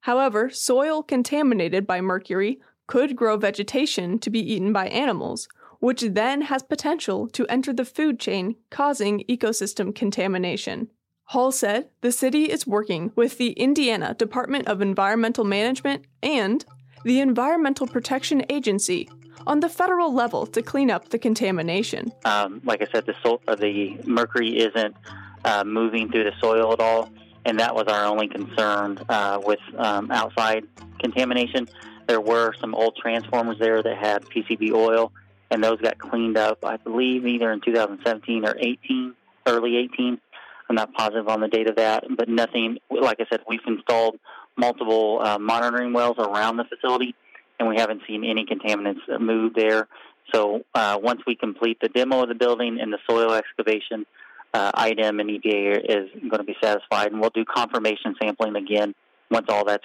However, 0.00 0.50
soil 0.50 1.02
contaminated 1.02 1.86
by 1.86 2.00
mercury 2.00 2.60
could 2.88 3.14
grow 3.14 3.36
vegetation 3.36 4.18
to 4.18 4.28
be 4.28 4.40
eaten 4.40 4.72
by 4.72 4.88
animals, 4.88 5.48
which 5.78 6.02
then 6.02 6.42
has 6.42 6.62
potential 6.64 7.28
to 7.28 7.46
enter 7.46 7.72
the 7.72 7.84
food 7.84 8.18
chain, 8.18 8.56
causing 8.70 9.24
ecosystem 9.28 9.94
contamination. 9.94 10.88
Hall 11.26 11.52
said 11.52 11.90
the 12.00 12.10
city 12.10 12.44
is 12.44 12.66
working 12.66 13.12
with 13.14 13.38
the 13.38 13.52
Indiana 13.52 14.14
Department 14.14 14.66
of 14.66 14.80
Environmental 14.80 15.44
Management 15.44 16.06
and 16.22 16.64
the 17.04 17.20
Environmental 17.20 17.86
Protection 17.86 18.44
Agency 18.50 19.08
on 19.46 19.60
the 19.60 19.68
federal 19.68 20.12
level 20.12 20.46
to 20.46 20.62
clean 20.62 20.90
up 20.90 21.10
the 21.10 21.18
contamination. 21.18 22.10
Um, 22.24 22.60
like 22.64 22.82
I 22.82 22.86
said, 22.90 23.06
the, 23.06 23.14
uh, 23.46 23.54
the 23.54 24.00
mercury 24.04 24.58
isn't 24.58 24.96
uh, 25.44 25.64
moving 25.64 26.10
through 26.10 26.24
the 26.24 26.32
soil 26.40 26.72
at 26.72 26.80
all, 26.80 27.10
and 27.44 27.60
that 27.60 27.74
was 27.74 27.86
our 27.86 28.06
only 28.06 28.28
concern 28.28 28.98
uh, 29.08 29.40
with 29.44 29.60
um, 29.76 30.10
outside 30.10 30.64
contamination. 30.98 31.68
There 32.06 32.20
were 32.20 32.54
some 32.60 32.74
old 32.74 32.96
transformers 32.96 33.58
there 33.58 33.82
that 33.82 33.96
had 33.96 34.24
PCB 34.24 34.72
oil, 34.72 35.12
and 35.50 35.62
those 35.62 35.80
got 35.80 35.98
cleaned 35.98 36.38
up, 36.38 36.64
I 36.64 36.76
believe, 36.76 37.26
either 37.26 37.52
in 37.52 37.60
2017 37.60 38.46
or 38.46 38.56
18, 38.58 39.14
early 39.46 39.76
18. 39.76 40.20
I'm 40.68 40.76
not 40.76 40.92
positive 40.92 41.28
on 41.28 41.40
the 41.40 41.48
date 41.48 41.68
of 41.68 41.76
that, 41.76 42.04
but 42.16 42.28
nothing. 42.28 42.78
Like 42.90 43.20
I 43.20 43.26
said, 43.30 43.40
we've 43.48 43.60
installed 43.66 44.18
multiple 44.56 45.20
uh, 45.22 45.38
monitoring 45.38 45.92
wells 45.92 46.16
around 46.18 46.56
the 46.56 46.64
facility, 46.64 47.14
and 47.58 47.68
we 47.68 47.76
haven't 47.76 48.02
seen 48.06 48.24
any 48.24 48.44
contaminants 48.44 49.00
move 49.20 49.54
there. 49.54 49.88
So 50.34 50.64
uh, 50.74 50.98
once 51.02 51.22
we 51.26 51.36
complete 51.36 51.78
the 51.80 51.88
demo 51.88 52.22
of 52.22 52.28
the 52.28 52.34
building 52.34 52.78
and 52.80 52.92
the 52.92 52.98
soil 53.08 53.32
excavation, 53.32 54.04
uh, 54.54 54.70
IDEM 54.74 55.20
and 55.20 55.30
EPA 55.30 55.84
is 55.84 56.10
going 56.22 56.38
to 56.38 56.44
be 56.44 56.56
satisfied, 56.62 57.12
and 57.12 57.20
we'll 57.20 57.30
do 57.30 57.44
confirmation 57.44 58.14
sampling 58.20 58.56
again 58.56 58.94
once 59.30 59.46
all 59.48 59.64
that's 59.64 59.84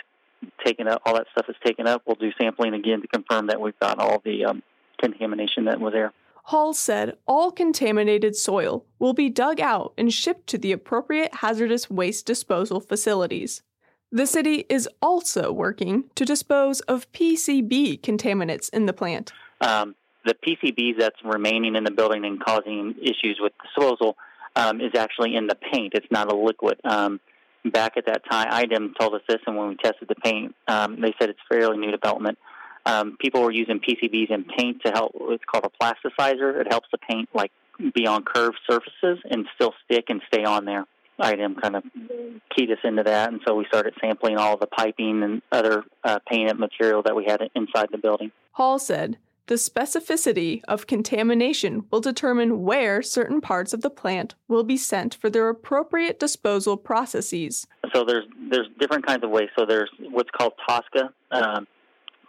taken 0.65 0.87
up. 0.87 1.01
All 1.05 1.15
that 1.15 1.27
stuff 1.31 1.45
is 1.49 1.55
taken 1.63 1.87
up. 1.87 2.03
We'll 2.05 2.15
do 2.15 2.31
sampling 2.39 2.73
again 2.73 3.01
to 3.01 3.07
confirm 3.07 3.47
that 3.47 3.59
we've 3.59 3.79
got 3.79 3.99
all 3.99 4.21
the 4.23 4.45
um, 4.45 4.63
contamination 4.99 5.65
that 5.65 5.79
was 5.79 5.93
there. 5.93 6.13
Hall 6.47 6.73
said 6.73 7.15
all 7.25 7.51
contaminated 7.51 8.35
soil 8.35 8.85
will 8.99 9.13
be 9.13 9.29
dug 9.29 9.61
out 9.61 9.93
and 9.97 10.13
shipped 10.13 10.47
to 10.47 10.57
the 10.57 10.73
appropriate 10.73 11.35
hazardous 11.35 11.89
waste 11.89 12.25
disposal 12.25 12.81
facilities. 12.81 13.61
The 14.11 14.27
city 14.27 14.65
is 14.69 14.87
also 15.01 15.51
working 15.51 16.05
to 16.15 16.25
dispose 16.25 16.81
of 16.81 17.11
PCB 17.13 18.01
contaminants 18.01 18.69
in 18.71 18.85
the 18.85 18.93
plant. 18.93 19.31
Um, 19.61 19.95
the 20.25 20.35
PCBs 20.35 20.99
that's 20.99 21.15
remaining 21.23 21.75
in 21.75 21.83
the 21.83 21.91
building 21.91 22.25
and 22.25 22.43
causing 22.43 22.95
issues 23.01 23.39
with 23.41 23.53
disposal 23.63 24.15
um, 24.55 24.81
is 24.81 24.91
actually 24.95 25.35
in 25.35 25.47
the 25.47 25.55
paint. 25.55 25.93
It's 25.95 26.11
not 26.11 26.31
a 26.31 26.35
liquid. 26.35 26.79
Um, 26.83 27.19
back 27.65 27.97
at 27.97 28.05
that 28.07 28.23
time, 28.29 28.47
IDEM 28.49 28.93
told 28.99 29.15
us 29.15 29.21
this, 29.27 29.39
and 29.47 29.57
when 29.57 29.69
we 29.69 29.75
tested 29.75 30.07
the 30.07 30.15
paint, 30.15 30.55
um, 30.67 30.99
they 31.01 31.13
said 31.19 31.29
it's 31.29 31.39
fairly 31.49 31.77
new 31.77 31.91
development. 31.91 32.37
Um, 32.85 33.17
people 33.19 33.41
were 33.41 33.51
using 33.51 33.79
PCBs 33.79 34.29
in 34.29 34.45
paint 34.57 34.81
to 34.85 34.91
help. 34.91 35.13
It's 35.15 35.43
called 35.49 35.65
a 35.65 35.83
plasticizer. 35.83 36.59
It 36.59 36.67
helps 36.69 36.87
the 36.91 36.97
paint 36.97 37.29
like 37.33 37.51
be 37.95 38.05
on 38.05 38.23
curved 38.23 38.59
surfaces 38.69 39.19
and 39.29 39.45
still 39.55 39.73
stick 39.85 40.05
and 40.09 40.21
stay 40.27 40.43
on 40.43 40.65
there. 40.65 40.85
IDEM 41.19 41.55
kind 41.61 41.75
of 41.75 41.83
keyed 42.55 42.71
us 42.71 42.79
into 42.83 43.03
that, 43.03 43.31
and 43.31 43.39
so 43.45 43.55
we 43.55 43.65
started 43.65 43.93
sampling 44.01 44.37
all 44.37 44.57
the 44.57 44.67
piping 44.67 45.21
and 45.23 45.41
other 45.51 45.83
uh, 46.03 46.19
painted 46.27 46.57
material 46.57 47.03
that 47.03 47.15
we 47.15 47.25
had 47.25 47.39
inside 47.55 47.89
the 47.91 47.99
building. 47.99 48.31
Hall 48.51 48.79
said 48.79 49.17
the 49.47 49.55
specificity 49.55 50.61
of 50.67 50.87
contamination 50.87 51.85
will 51.91 51.99
determine 51.99 52.63
where 52.63 53.01
certain 53.01 53.41
parts 53.41 53.73
of 53.73 53.81
the 53.81 53.89
plant 53.89 54.35
will 54.47 54.63
be 54.63 54.77
sent 54.77 55.15
for 55.15 55.29
their 55.29 55.49
appropriate 55.49 56.19
disposal 56.19 56.77
processes. 56.77 57.67
So 57.93 58.05
there's 58.05 58.25
there's 58.49 58.67
different 58.79 59.05
kinds 59.05 59.23
of 59.23 59.29
waste. 59.29 59.51
So 59.57 59.65
there's 59.65 59.89
what's 59.99 60.29
called 60.31 60.53
TOSCA, 60.67 61.09
um, 61.31 61.67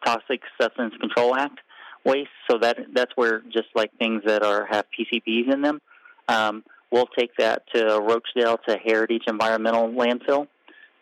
Toxic 0.05 0.41
Substance 0.61 0.95
Control 1.01 1.37
Act 1.37 1.61
waste. 2.05 2.31
So 2.51 2.59
that 2.59 2.79
that's 2.93 3.13
where 3.15 3.41
just 3.53 3.69
like 3.75 3.91
things 3.99 4.23
that 4.27 4.43
are 4.43 4.67
have 4.67 4.87
PCBs 4.99 5.53
in 5.53 5.63
them, 5.63 5.81
um, 6.29 6.65
we'll 6.91 7.09
take 7.19 7.37
that 7.39 7.63
to 7.75 7.81
Roachdale 7.85 8.59
to 8.69 8.77
Heritage 8.77 9.23
Environmental 9.27 9.89
Landfill. 9.89 10.49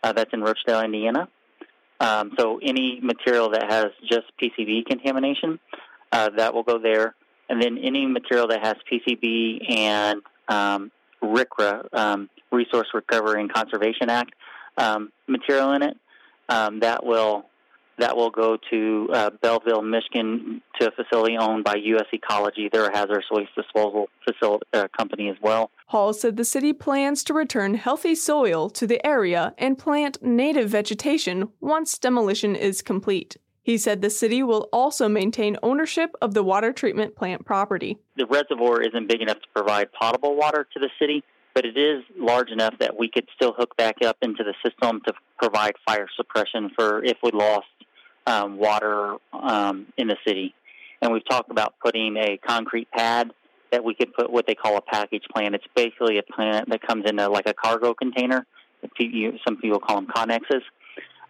Uh, 0.02 0.12
that's 0.12 0.32
in 0.32 0.40
Roachdale, 0.40 0.84
Indiana. 0.84 1.28
Um, 2.00 2.32
so 2.36 2.58
any 2.60 2.98
material 3.00 3.50
that 3.50 3.70
has 3.70 3.86
just 4.10 4.24
PCB 4.42 4.86
contamination, 4.86 5.60
uh, 6.12 6.30
that 6.36 6.54
will 6.54 6.62
go 6.62 6.78
there. 6.78 7.14
And 7.48 7.60
then 7.60 7.78
any 7.78 8.06
material 8.06 8.48
that 8.48 8.64
has 8.64 8.76
PCB 8.90 9.70
and 9.76 10.22
um, 10.48 10.92
um, 11.92 12.30
Resource 12.50 12.88
Recovery 12.94 13.40
and 13.40 13.52
Conservation 13.52 14.10
Act 14.10 14.34
um, 14.76 15.10
material 15.26 15.72
in 15.72 15.82
it, 15.82 15.96
um, 16.48 16.80
that 16.80 17.04
will 17.04 17.46
that 17.98 18.16
will 18.16 18.30
go 18.30 18.56
to 18.70 19.08
uh, 19.12 19.30
Belleville, 19.42 19.82
Michigan, 19.82 20.62
to 20.80 20.88
a 20.88 20.90
facility 20.90 21.36
owned 21.36 21.62
by 21.62 21.74
U.S. 21.76 22.06
Ecology. 22.12 22.68
They're 22.72 22.86
a 22.86 22.96
hazardous 22.96 23.26
waste 23.30 23.54
disposal 23.54 24.08
facility 24.26 24.64
uh, 24.72 24.88
company 24.96 25.28
as 25.28 25.36
well. 25.42 25.70
Hall 25.86 26.12
said 26.14 26.36
the 26.36 26.44
city 26.44 26.72
plans 26.72 27.22
to 27.24 27.34
return 27.34 27.74
healthy 27.74 28.14
soil 28.14 28.70
to 28.70 28.86
the 28.86 29.04
area 29.06 29.54
and 29.58 29.78
plant 29.78 30.22
native 30.22 30.70
vegetation 30.70 31.50
once 31.60 31.98
demolition 31.98 32.56
is 32.56 32.82
complete. 32.82 33.36
He 33.62 33.78
said 33.78 34.02
the 34.02 34.10
city 34.10 34.42
will 34.42 34.68
also 34.72 35.08
maintain 35.08 35.56
ownership 35.62 36.14
of 36.20 36.34
the 36.34 36.42
water 36.42 36.72
treatment 36.72 37.14
plant 37.14 37.46
property. 37.46 37.98
The 38.16 38.26
reservoir 38.26 38.82
isn't 38.82 39.08
big 39.08 39.22
enough 39.22 39.38
to 39.38 39.48
provide 39.54 39.92
potable 39.92 40.34
water 40.34 40.66
to 40.72 40.80
the 40.80 40.90
city, 40.98 41.22
but 41.54 41.64
it 41.64 41.76
is 41.76 42.02
large 42.18 42.50
enough 42.50 42.74
that 42.80 42.98
we 42.98 43.08
could 43.08 43.28
still 43.36 43.52
hook 43.52 43.76
back 43.76 43.96
up 44.04 44.16
into 44.20 44.42
the 44.42 44.54
system 44.68 45.00
to 45.06 45.12
provide 45.38 45.74
fire 45.86 46.08
suppression 46.16 46.70
for 46.76 47.04
if 47.04 47.18
we 47.22 47.30
lost 47.30 47.66
um, 48.26 48.56
water 48.56 49.16
um, 49.32 49.86
in 49.96 50.08
the 50.08 50.16
city. 50.26 50.54
And 51.00 51.12
we've 51.12 51.28
talked 51.28 51.50
about 51.50 51.74
putting 51.82 52.16
a 52.16 52.38
concrete 52.38 52.90
pad 52.90 53.30
that 53.70 53.84
we 53.84 53.94
could 53.94 54.12
put 54.12 54.30
what 54.30 54.46
they 54.46 54.54
call 54.54 54.76
a 54.76 54.82
package 54.82 55.24
plant. 55.32 55.54
It's 55.54 55.64
basically 55.74 56.18
a 56.18 56.22
plant 56.22 56.68
that 56.70 56.82
comes 56.86 57.04
in 57.08 57.18
a, 57.18 57.28
like 57.28 57.48
a 57.48 57.54
cargo 57.54 57.94
container. 57.94 58.44
Some 59.46 59.56
people 59.56 59.78
call 59.78 59.96
them 59.96 60.08
connexes. 60.08 60.62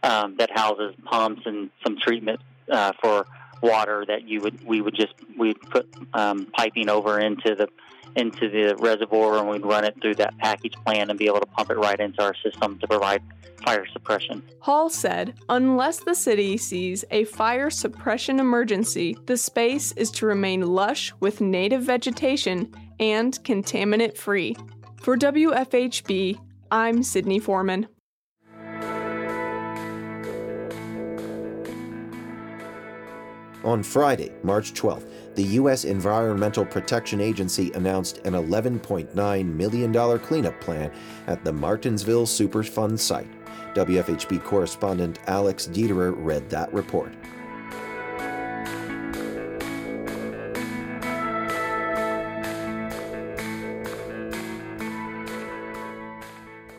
Um, 0.04 0.36
that 0.38 0.50
houses 0.50 0.96
pumps 1.04 1.42
and 1.46 1.70
some 1.84 1.96
treatment 1.96 2.40
uh, 2.70 2.92
for 3.00 3.24
water 3.62 4.04
that 4.08 4.26
you 4.26 4.40
would 4.40 4.64
we 4.66 4.80
would 4.80 4.94
just 4.94 5.14
we'd 5.38 5.60
put 5.60 5.88
um, 6.12 6.46
piping 6.46 6.88
over 6.88 7.20
into 7.20 7.54
the 7.54 7.68
into 8.16 8.50
the 8.50 8.76
reservoir 8.76 9.38
and 9.38 9.48
we'd 9.48 9.64
run 9.64 9.84
it 9.84 9.94
through 10.02 10.16
that 10.16 10.36
package 10.38 10.74
plant 10.84 11.08
and 11.08 11.18
be 11.18 11.26
able 11.26 11.40
to 11.40 11.46
pump 11.46 11.70
it 11.70 11.78
right 11.78 12.00
into 12.00 12.22
our 12.22 12.34
system 12.34 12.78
to 12.78 12.86
provide 12.86 13.22
fire 13.64 13.86
suppression. 13.92 14.42
Hall 14.60 14.90
said, 14.90 15.34
unless 15.48 16.00
the 16.00 16.14
city 16.14 16.56
sees 16.56 17.04
a 17.10 17.24
fire 17.24 17.70
suppression 17.70 18.40
emergency, 18.40 19.16
the 19.26 19.36
space 19.36 19.92
is 19.92 20.10
to 20.10 20.26
remain 20.26 20.66
lush 20.66 21.12
with 21.20 21.40
native 21.40 21.82
vegetation 21.82 22.74
and 23.00 23.32
contaminant 23.44 24.16
free. 24.16 24.56
For 25.00 25.16
WFHB, 25.16 26.38
I'm 26.70 27.02
Sydney 27.02 27.38
Foreman. 27.38 27.86
On 33.64 33.80
Friday, 33.80 34.32
March 34.42 34.74
12th, 34.74 35.06
the 35.36 35.44
U.S. 35.44 35.84
Environmental 35.84 36.64
Protection 36.64 37.20
Agency 37.20 37.70
announced 37.72 38.18
an 38.18 38.32
$11.9 38.32 39.54
million 39.54 40.18
cleanup 40.18 40.60
plan 40.60 40.90
at 41.28 41.44
the 41.44 41.52
Martinsville 41.52 42.26
Superfund 42.26 42.98
site. 42.98 43.30
WFHB 43.74 44.42
correspondent 44.42 45.20
Alex 45.28 45.68
Dederer 45.68 46.12
read 46.16 46.50
that 46.50 46.72
report. 46.74 47.14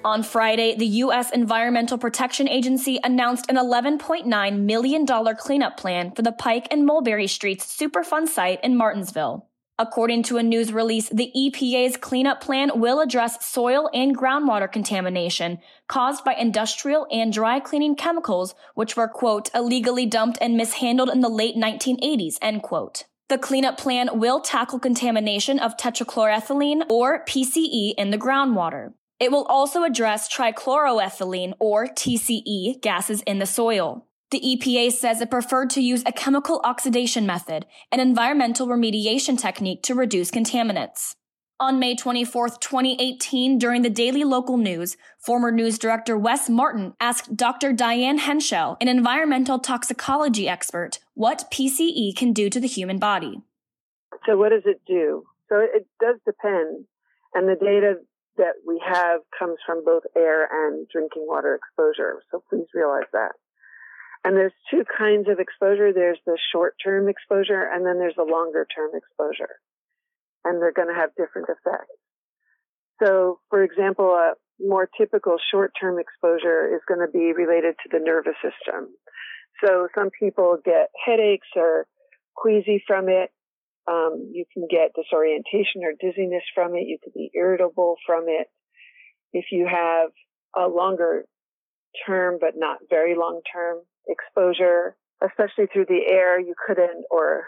On 0.06 0.22
Friday, 0.22 0.76
the 0.76 0.86
U.S. 0.86 1.32
Environmental 1.32 1.98
Protection 1.98 2.50
Agency 2.50 3.00
announced 3.06 3.50
an 3.50 3.56
$11.9 3.56 4.60
million 4.60 5.06
cleanup 5.06 5.78
plan 5.78 6.12
for 6.12 6.22
the 6.22 6.34
Pike 6.34 6.68
and 6.72 6.86
Mulberry 6.86 7.28
Streets 7.28 7.66
Superfund 7.66 8.28
site 8.28 8.60
in 8.64 8.76
Martinsville. 8.76 9.48
According 9.80 10.24
to 10.24 10.38
a 10.38 10.44
news 10.44 10.74
release, 10.74 11.08
the 11.08 11.32
EPA's 11.36 11.96
cleanup 11.96 12.42
plan 12.42 12.72
will 12.76 13.00
address 13.00 13.46
soil 13.46 13.90
and 13.94 14.16
groundwater 14.16 14.70
contamination 14.70 15.60
caused 15.88 16.26
by 16.26 16.34
industrial 16.34 17.08
and 17.10 17.32
dry 17.32 17.62
cleaning 17.62 17.96
chemicals, 17.96 18.56
which 18.76 18.98
were, 18.98 19.08
quote, 19.08 19.50
illegally 19.56 20.06
dumped 20.06 20.38
and 20.42 20.58
mishandled 20.58 21.10
in 21.10 21.22
the 21.22 21.30
late 21.30 21.56
1980s, 21.56 22.38
end 22.42 22.62
quote. 22.62 23.06
The 23.30 23.38
cleanup 23.38 23.78
plan 23.78 24.20
will 24.20 24.42
tackle 24.42 24.80
contamination 24.80 25.60
of 25.60 25.78
tetrachloroethylene 25.78 26.92
or 26.92 27.24
PCE 27.24 27.94
in 27.98 28.12
the 28.12 28.18
groundwater. 28.18 28.92
It 29.24 29.32
will 29.32 29.46
also 29.46 29.86
address 29.86 30.28
trichloroethylene 30.28 31.54
or 31.58 31.88
TCE 31.88 32.82
gases 32.82 33.22
in 33.22 33.40
the 33.40 33.46
soil. 33.46 34.06
The 34.32 34.42
EPA 34.42 34.92
says 34.92 35.22
it 35.22 35.32
preferred 35.32 35.70
to 35.70 35.82
use 35.82 36.04
a 36.06 36.12
chemical 36.12 36.60
oxidation 36.66 37.26
method, 37.26 37.66
an 37.90 38.02
environmental 38.02 38.68
remediation 38.68 39.40
technique 39.40 39.82
to 39.84 39.96
reduce 39.96 40.30
contaminants. 40.30 41.16
On 41.58 41.80
May 41.80 41.96
24, 41.96 42.50
2018, 42.60 43.58
during 43.58 43.82
the 43.82 43.90
Daily 43.90 44.26
Local 44.26 44.58
News, 44.58 44.98
former 45.20 45.52
news 45.52 45.80
director 45.80 46.18
Wes 46.18 46.50
Martin 46.50 46.94
asked 47.00 47.38
Dr. 47.38 47.72
Diane 47.72 48.18
Henshel, 48.18 48.76
an 48.82 48.90
environmental 48.90 49.58
toxicology 49.58 50.50
expert, 50.50 51.00
what 51.14 51.50
PCE 51.50 52.14
can 52.14 52.34
do 52.34 52.50
to 52.50 52.60
the 52.60 52.68
human 52.68 53.00
body. 53.00 53.38
So, 54.26 54.36
what 54.36 54.50
does 54.50 54.64
it 54.66 54.82
do? 54.86 55.24
So, 55.48 55.60
it 55.62 55.88
does 56.02 56.18
depend. 56.26 56.88
And 57.34 57.48
the 57.48 57.56
data 57.56 57.96
that 58.38 58.56
we 58.66 58.82
have 58.86 59.22
comes 59.38 59.58
from 59.66 59.86
both 59.86 60.04
air 60.16 60.48
and 60.50 60.88
drinking 60.90 61.26
water 61.28 61.56
exposure. 61.56 62.22
So 62.32 62.44
please 62.50 62.68
realize 62.74 63.10
that. 63.14 63.34
And 64.24 64.38
there's 64.38 64.54
two 64.72 64.84
kinds 64.98 65.28
of 65.28 65.40
exposure. 65.40 65.92
There's 65.94 66.20
the 66.26 66.38
short 66.52 66.76
term 66.84 67.10
exposure 67.10 67.70
and 67.72 67.86
then 67.86 68.00
there's 68.00 68.16
the 68.16 68.24
longer 68.24 68.66
term 68.74 68.92
exposure. 68.96 69.60
And 70.46 70.62
they're 70.62 70.74
going 70.74 70.88
to 70.88 71.00
have 71.00 71.12
different 71.16 71.50
effects. 71.50 71.94
So 73.04 73.40
for 73.50 73.64
example, 73.64 74.12
a 74.12 74.34
more 74.60 74.90
typical 74.98 75.38
short 75.52 75.74
term 75.80 76.00
exposure 76.00 76.74
is 76.74 76.82
going 76.88 77.06
to 77.06 77.12
be 77.12 77.34
related 77.34 77.76
to 77.84 77.90
the 77.92 78.04
nervous 78.04 78.36
system. 78.42 78.96
So 79.64 79.88
some 79.96 80.10
people 80.18 80.58
get 80.64 80.90
headaches 81.06 81.48
or 81.56 81.86
queasy 82.36 82.84
from 82.88 83.10
it. 83.10 83.32
Um, 83.88 84.32
you 84.32 84.46
can 84.54 84.68
get 84.70 84.96
disorientation 84.96 85.84
or 85.84 85.94
dizziness 86.00 86.44
from 86.56 86.76
it. 86.76 86.88
You 86.88 86.98
could 87.04 87.14
be 87.14 87.32
irritable 87.36 87.96
from 88.06 88.26
it. 88.28 88.48
If 89.34 89.46
you 89.52 89.68
have 89.68 90.12
a 90.56 90.68
longer 90.68 91.26
term, 92.06 92.38
but 92.40 92.54
not 92.56 92.80
very 92.90 93.16
long 93.16 93.42
term 93.52 93.80
exposure, 94.08 94.96
especially 95.22 95.68
through 95.72 95.86
the 95.88 96.02
air, 96.08 96.40
you 96.40 96.56
couldn't, 96.68 97.06
or 97.12 97.46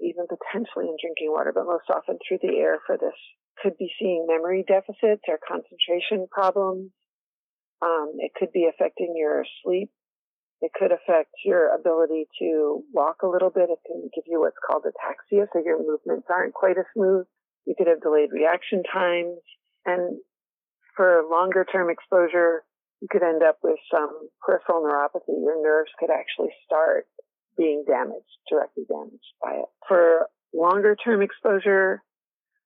even 0.00 0.26
potentially 0.28 0.86
in 0.86 0.96
drinking 1.00 1.30
water, 1.30 1.52
but 1.54 1.66
most 1.66 1.90
often 1.90 2.18
through 2.26 2.38
the 2.42 2.56
air 2.58 2.78
for 2.86 2.96
this, 2.96 3.16
could 3.62 3.76
be 3.78 3.90
seeing 3.98 4.26
memory 4.28 4.64
deficits 4.66 5.22
or 5.28 5.38
concentration 5.46 6.26
problems. 6.30 6.90
Um, 7.82 8.12
it 8.18 8.32
could 8.34 8.52
be 8.52 8.68
affecting 8.68 9.14
your 9.16 9.44
sleep 9.62 9.90
it 10.60 10.72
could 10.72 10.92
affect 10.92 11.30
your 11.44 11.74
ability 11.74 12.26
to 12.40 12.82
walk 12.92 13.22
a 13.22 13.28
little 13.28 13.50
bit. 13.50 13.70
It 13.70 13.78
can 13.86 14.08
give 14.14 14.24
you 14.26 14.40
what's 14.40 14.56
called 14.64 14.84
ataxia, 14.84 15.46
so 15.52 15.62
your 15.64 15.78
movements 15.78 16.26
aren't 16.30 16.54
quite 16.54 16.78
as 16.78 16.84
smooth. 16.94 17.26
You 17.66 17.74
could 17.76 17.86
have 17.86 18.00
delayed 18.00 18.30
reaction 18.32 18.82
times. 18.90 19.38
And 19.84 20.18
for 20.96 21.22
longer 21.30 21.66
term 21.70 21.90
exposure, 21.90 22.64
you 23.00 23.08
could 23.10 23.22
end 23.22 23.42
up 23.42 23.58
with 23.62 23.78
some 23.92 24.10
peripheral 24.40 24.82
neuropathy. 24.82 25.36
Your 25.42 25.62
nerves 25.62 25.90
could 25.98 26.10
actually 26.10 26.54
start 26.64 27.06
being 27.58 27.84
damaged, 27.86 28.24
directly 28.48 28.84
damaged 28.88 29.34
by 29.42 29.56
it. 29.56 29.68
For 29.88 30.28
longer 30.54 30.96
term 30.96 31.20
exposure, 31.20 32.02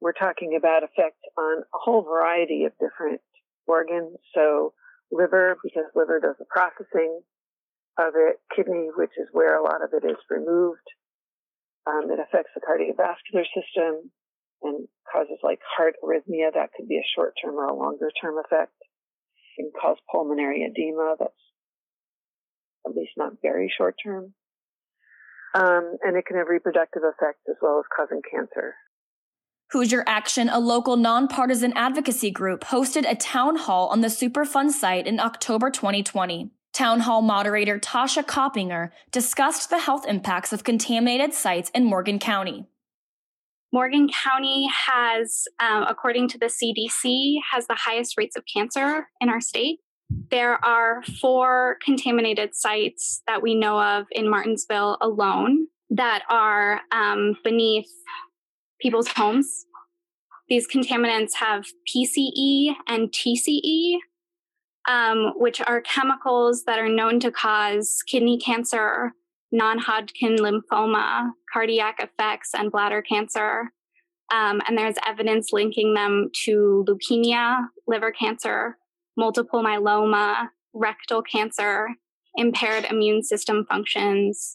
we're 0.00 0.12
talking 0.12 0.54
about 0.56 0.84
effects 0.84 1.22
on 1.36 1.62
a 1.62 1.78
whole 1.78 2.02
variety 2.02 2.64
of 2.64 2.72
different 2.78 3.20
organs. 3.66 4.16
So 4.34 4.74
liver, 5.10 5.56
because 5.62 5.84
liver 5.94 6.20
does 6.20 6.36
the 6.38 6.44
processing, 6.48 7.20
of 7.98 8.14
it, 8.16 8.40
kidney, 8.54 8.88
which 8.96 9.12
is 9.18 9.28
where 9.32 9.58
a 9.58 9.62
lot 9.62 9.82
of 9.82 9.90
it 9.92 10.06
is 10.06 10.16
removed. 10.30 10.86
Um, 11.86 12.10
it 12.10 12.20
affects 12.20 12.50
the 12.54 12.60
cardiovascular 12.60 13.44
system 13.50 14.10
and 14.62 14.88
causes 15.10 15.38
like 15.42 15.60
heart 15.76 15.94
arrhythmia. 16.02 16.52
That 16.54 16.70
could 16.76 16.88
be 16.88 16.98
a 16.98 17.12
short 17.16 17.34
term 17.42 17.54
or 17.54 17.66
a 17.66 17.74
longer 17.74 18.10
term 18.20 18.36
effect. 18.38 18.72
It 19.58 19.62
can 19.62 19.72
cause 19.80 19.96
pulmonary 20.10 20.64
edema. 20.64 21.16
That's 21.18 21.32
at 22.86 22.94
least 22.94 23.12
not 23.16 23.32
very 23.42 23.72
short 23.76 23.96
term. 24.04 24.34
Um, 25.54 25.96
and 26.02 26.16
it 26.16 26.26
can 26.26 26.36
have 26.36 26.48
reproductive 26.48 27.02
effects 27.04 27.42
as 27.48 27.56
well 27.62 27.78
as 27.78 27.84
causing 27.94 28.20
cancer. 28.30 28.74
Hoosier 29.70 30.02
Action, 30.06 30.48
a 30.48 30.58
local 30.58 30.96
nonpartisan 30.96 31.72
advocacy 31.74 32.30
group, 32.30 32.64
hosted 32.64 33.10
a 33.10 33.14
town 33.14 33.56
hall 33.56 33.88
on 33.88 34.00
the 34.00 34.08
Superfund 34.08 34.70
site 34.70 35.06
in 35.06 35.20
October 35.20 35.70
2020. 35.70 36.50
Town 36.78 37.00
Hall 37.00 37.22
moderator 37.22 37.80
Tasha 37.80 38.24
Coppinger 38.24 38.92
discussed 39.10 39.68
the 39.68 39.80
health 39.80 40.06
impacts 40.06 40.52
of 40.52 40.62
contaminated 40.62 41.34
sites 41.34 41.72
in 41.74 41.84
Morgan 41.84 42.20
County. 42.20 42.66
Morgan 43.72 44.08
County 44.08 44.68
has, 44.86 45.48
um, 45.58 45.82
according 45.88 46.28
to 46.28 46.38
the 46.38 46.46
CDC, 46.46 47.38
has 47.50 47.66
the 47.66 47.74
highest 47.74 48.14
rates 48.16 48.36
of 48.36 48.44
cancer 48.46 49.08
in 49.20 49.28
our 49.28 49.40
state. 49.40 49.80
There 50.30 50.64
are 50.64 51.02
four 51.20 51.78
contaminated 51.84 52.54
sites 52.54 53.22
that 53.26 53.42
we 53.42 53.56
know 53.56 53.82
of 53.82 54.06
in 54.12 54.30
Martinsville 54.30 54.98
alone 55.00 55.66
that 55.90 56.22
are 56.30 56.82
um, 56.92 57.34
beneath 57.42 57.90
people's 58.80 59.08
homes. 59.08 59.66
These 60.48 60.68
contaminants 60.68 61.34
have 61.40 61.64
PCE 61.92 62.76
and 62.86 63.10
TCE, 63.10 63.96
um, 64.88 65.34
which 65.36 65.60
are 65.60 65.82
chemicals 65.82 66.64
that 66.64 66.78
are 66.78 66.88
known 66.88 67.20
to 67.20 67.30
cause 67.30 68.02
kidney 68.06 68.38
cancer, 68.38 69.12
non 69.52 69.78
Hodgkin 69.78 70.36
lymphoma, 70.36 71.30
cardiac 71.52 72.00
effects, 72.00 72.50
and 72.54 72.72
bladder 72.72 73.02
cancer. 73.02 73.70
Um, 74.32 74.60
and 74.66 74.76
there's 74.76 74.96
evidence 75.06 75.52
linking 75.52 75.94
them 75.94 76.30
to 76.44 76.84
leukemia, 76.88 77.66
liver 77.86 78.10
cancer, 78.10 78.76
multiple 79.16 79.62
myeloma, 79.62 80.48
rectal 80.74 81.22
cancer, 81.22 81.88
impaired 82.34 82.86
immune 82.90 83.22
system 83.22 83.66
functions, 83.68 84.54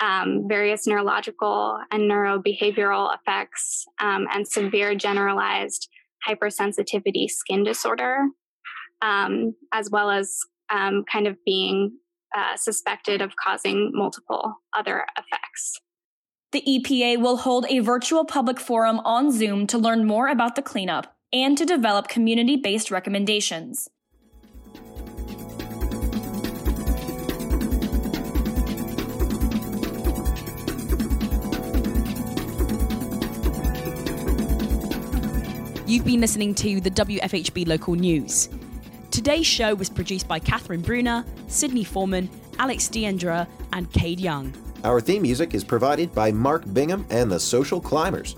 um, 0.00 0.46
various 0.48 0.86
neurological 0.86 1.78
and 1.90 2.10
neurobehavioral 2.10 3.14
effects, 3.14 3.84
um, 4.00 4.26
and 4.32 4.46
severe 4.46 4.94
generalized 4.94 5.88
hypersensitivity 6.28 7.28
skin 7.28 7.64
disorder 7.64 8.26
um, 9.02 9.54
as 9.72 9.90
well 9.90 10.10
as 10.10 10.38
um, 10.70 11.04
kind 11.10 11.26
of 11.26 11.36
being 11.44 11.92
uh, 12.34 12.56
suspected 12.56 13.20
of 13.20 13.36
causing 13.36 13.90
multiple 13.92 14.54
other 14.74 15.04
effects. 15.18 15.78
The 16.52 16.62
EPA 16.66 17.20
will 17.20 17.38
hold 17.38 17.66
a 17.68 17.80
virtual 17.80 18.24
public 18.24 18.60
forum 18.60 19.00
on 19.04 19.30
Zoom 19.30 19.66
to 19.68 19.78
learn 19.78 20.06
more 20.06 20.28
about 20.28 20.54
the 20.54 20.62
cleanup 20.62 21.14
and 21.32 21.56
to 21.58 21.64
develop 21.64 22.08
community 22.08 22.56
based 22.56 22.90
recommendations. 22.90 23.88
You've 35.86 36.06
been 36.06 36.20
listening 36.20 36.54
to 36.54 36.80
the 36.80 36.90
WFHB 36.90 37.66
local 37.66 37.94
news. 37.94 38.48
Today's 39.12 39.46
show 39.46 39.74
was 39.74 39.90
produced 39.90 40.26
by 40.26 40.38
Katrine 40.38 40.80
Bruner, 40.80 41.22
Sydney 41.46 41.84
Foreman, 41.84 42.30
Alex 42.58 42.88
Dederer, 42.88 43.46
and 43.74 43.90
Kade 43.92 44.18
Young. 44.18 44.54
Our 44.84 45.02
theme 45.02 45.20
music 45.20 45.52
is 45.52 45.62
provided 45.62 46.14
by 46.14 46.32
Mark 46.32 46.64
Bingham 46.72 47.04
and 47.10 47.30
the 47.30 47.38
Social 47.38 47.78
Climbers. 47.78 48.36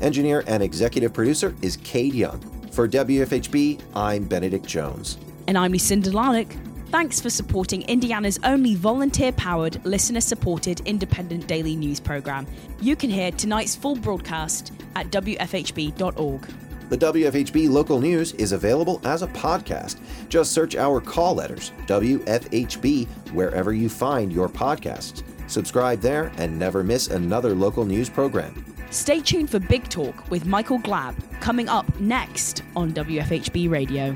Engineer 0.00 0.44
and 0.46 0.62
executive 0.62 1.12
producer 1.12 1.56
is 1.60 1.76
Kade 1.78 2.14
Young. 2.14 2.40
For 2.70 2.86
WFHB, 2.86 3.80
I'm 3.96 4.22
Benedict 4.22 4.64
Jones. 4.64 5.18
And 5.48 5.58
I'm 5.58 5.72
Lucinda 5.72 6.10
Larnach. 6.10 6.56
Thanks 6.92 7.20
for 7.20 7.28
supporting 7.28 7.82
Indiana's 7.82 8.38
only 8.44 8.76
volunteer 8.76 9.32
powered, 9.32 9.84
listener 9.84 10.20
supported 10.20 10.82
independent 10.86 11.48
daily 11.48 11.74
news 11.74 11.98
program. 11.98 12.46
You 12.80 12.94
can 12.94 13.10
hear 13.10 13.32
tonight's 13.32 13.74
full 13.74 13.96
broadcast 13.96 14.72
at 14.94 15.10
WFHB.org. 15.10 16.48
The 16.92 16.98
WFHB 17.10 17.70
local 17.70 18.02
news 18.02 18.32
is 18.32 18.52
available 18.52 19.00
as 19.02 19.22
a 19.22 19.26
podcast. 19.28 19.96
Just 20.28 20.52
search 20.52 20.76
our 20.76 21.00
call 21.00 21.34
letters, 21.34 21.72
WFHB, 21.86 23.08
wherever 23.32 23.72
you 23.72 23.88
find 23.88 24.30
your 24.30 24.46
podcasts. 24.46 25.22
Subscribe 25.46 26.02
there 26.02 26.30
and 26.36 26.58
never 26.58 26.84
miss 26.84 27.08
another 27.08 27.54
local 27.54 27.86
news 27.86 28.10
program. 28.10 28.62
Stay 28.90 29.20
tuned 29.20 29.48
for 29.48 29.58
Big 29.58 29.88
Talk 29.88 30.30
with 30.30 30.44
Michael 30.44 30.80
Glab 30.80 31.14
coming 31.40 31.66
up 31.66 31.98
next 31.98 32.62
on 32.76 32.92
WFHB 32.92 33.70
Radio. 33.70 34.14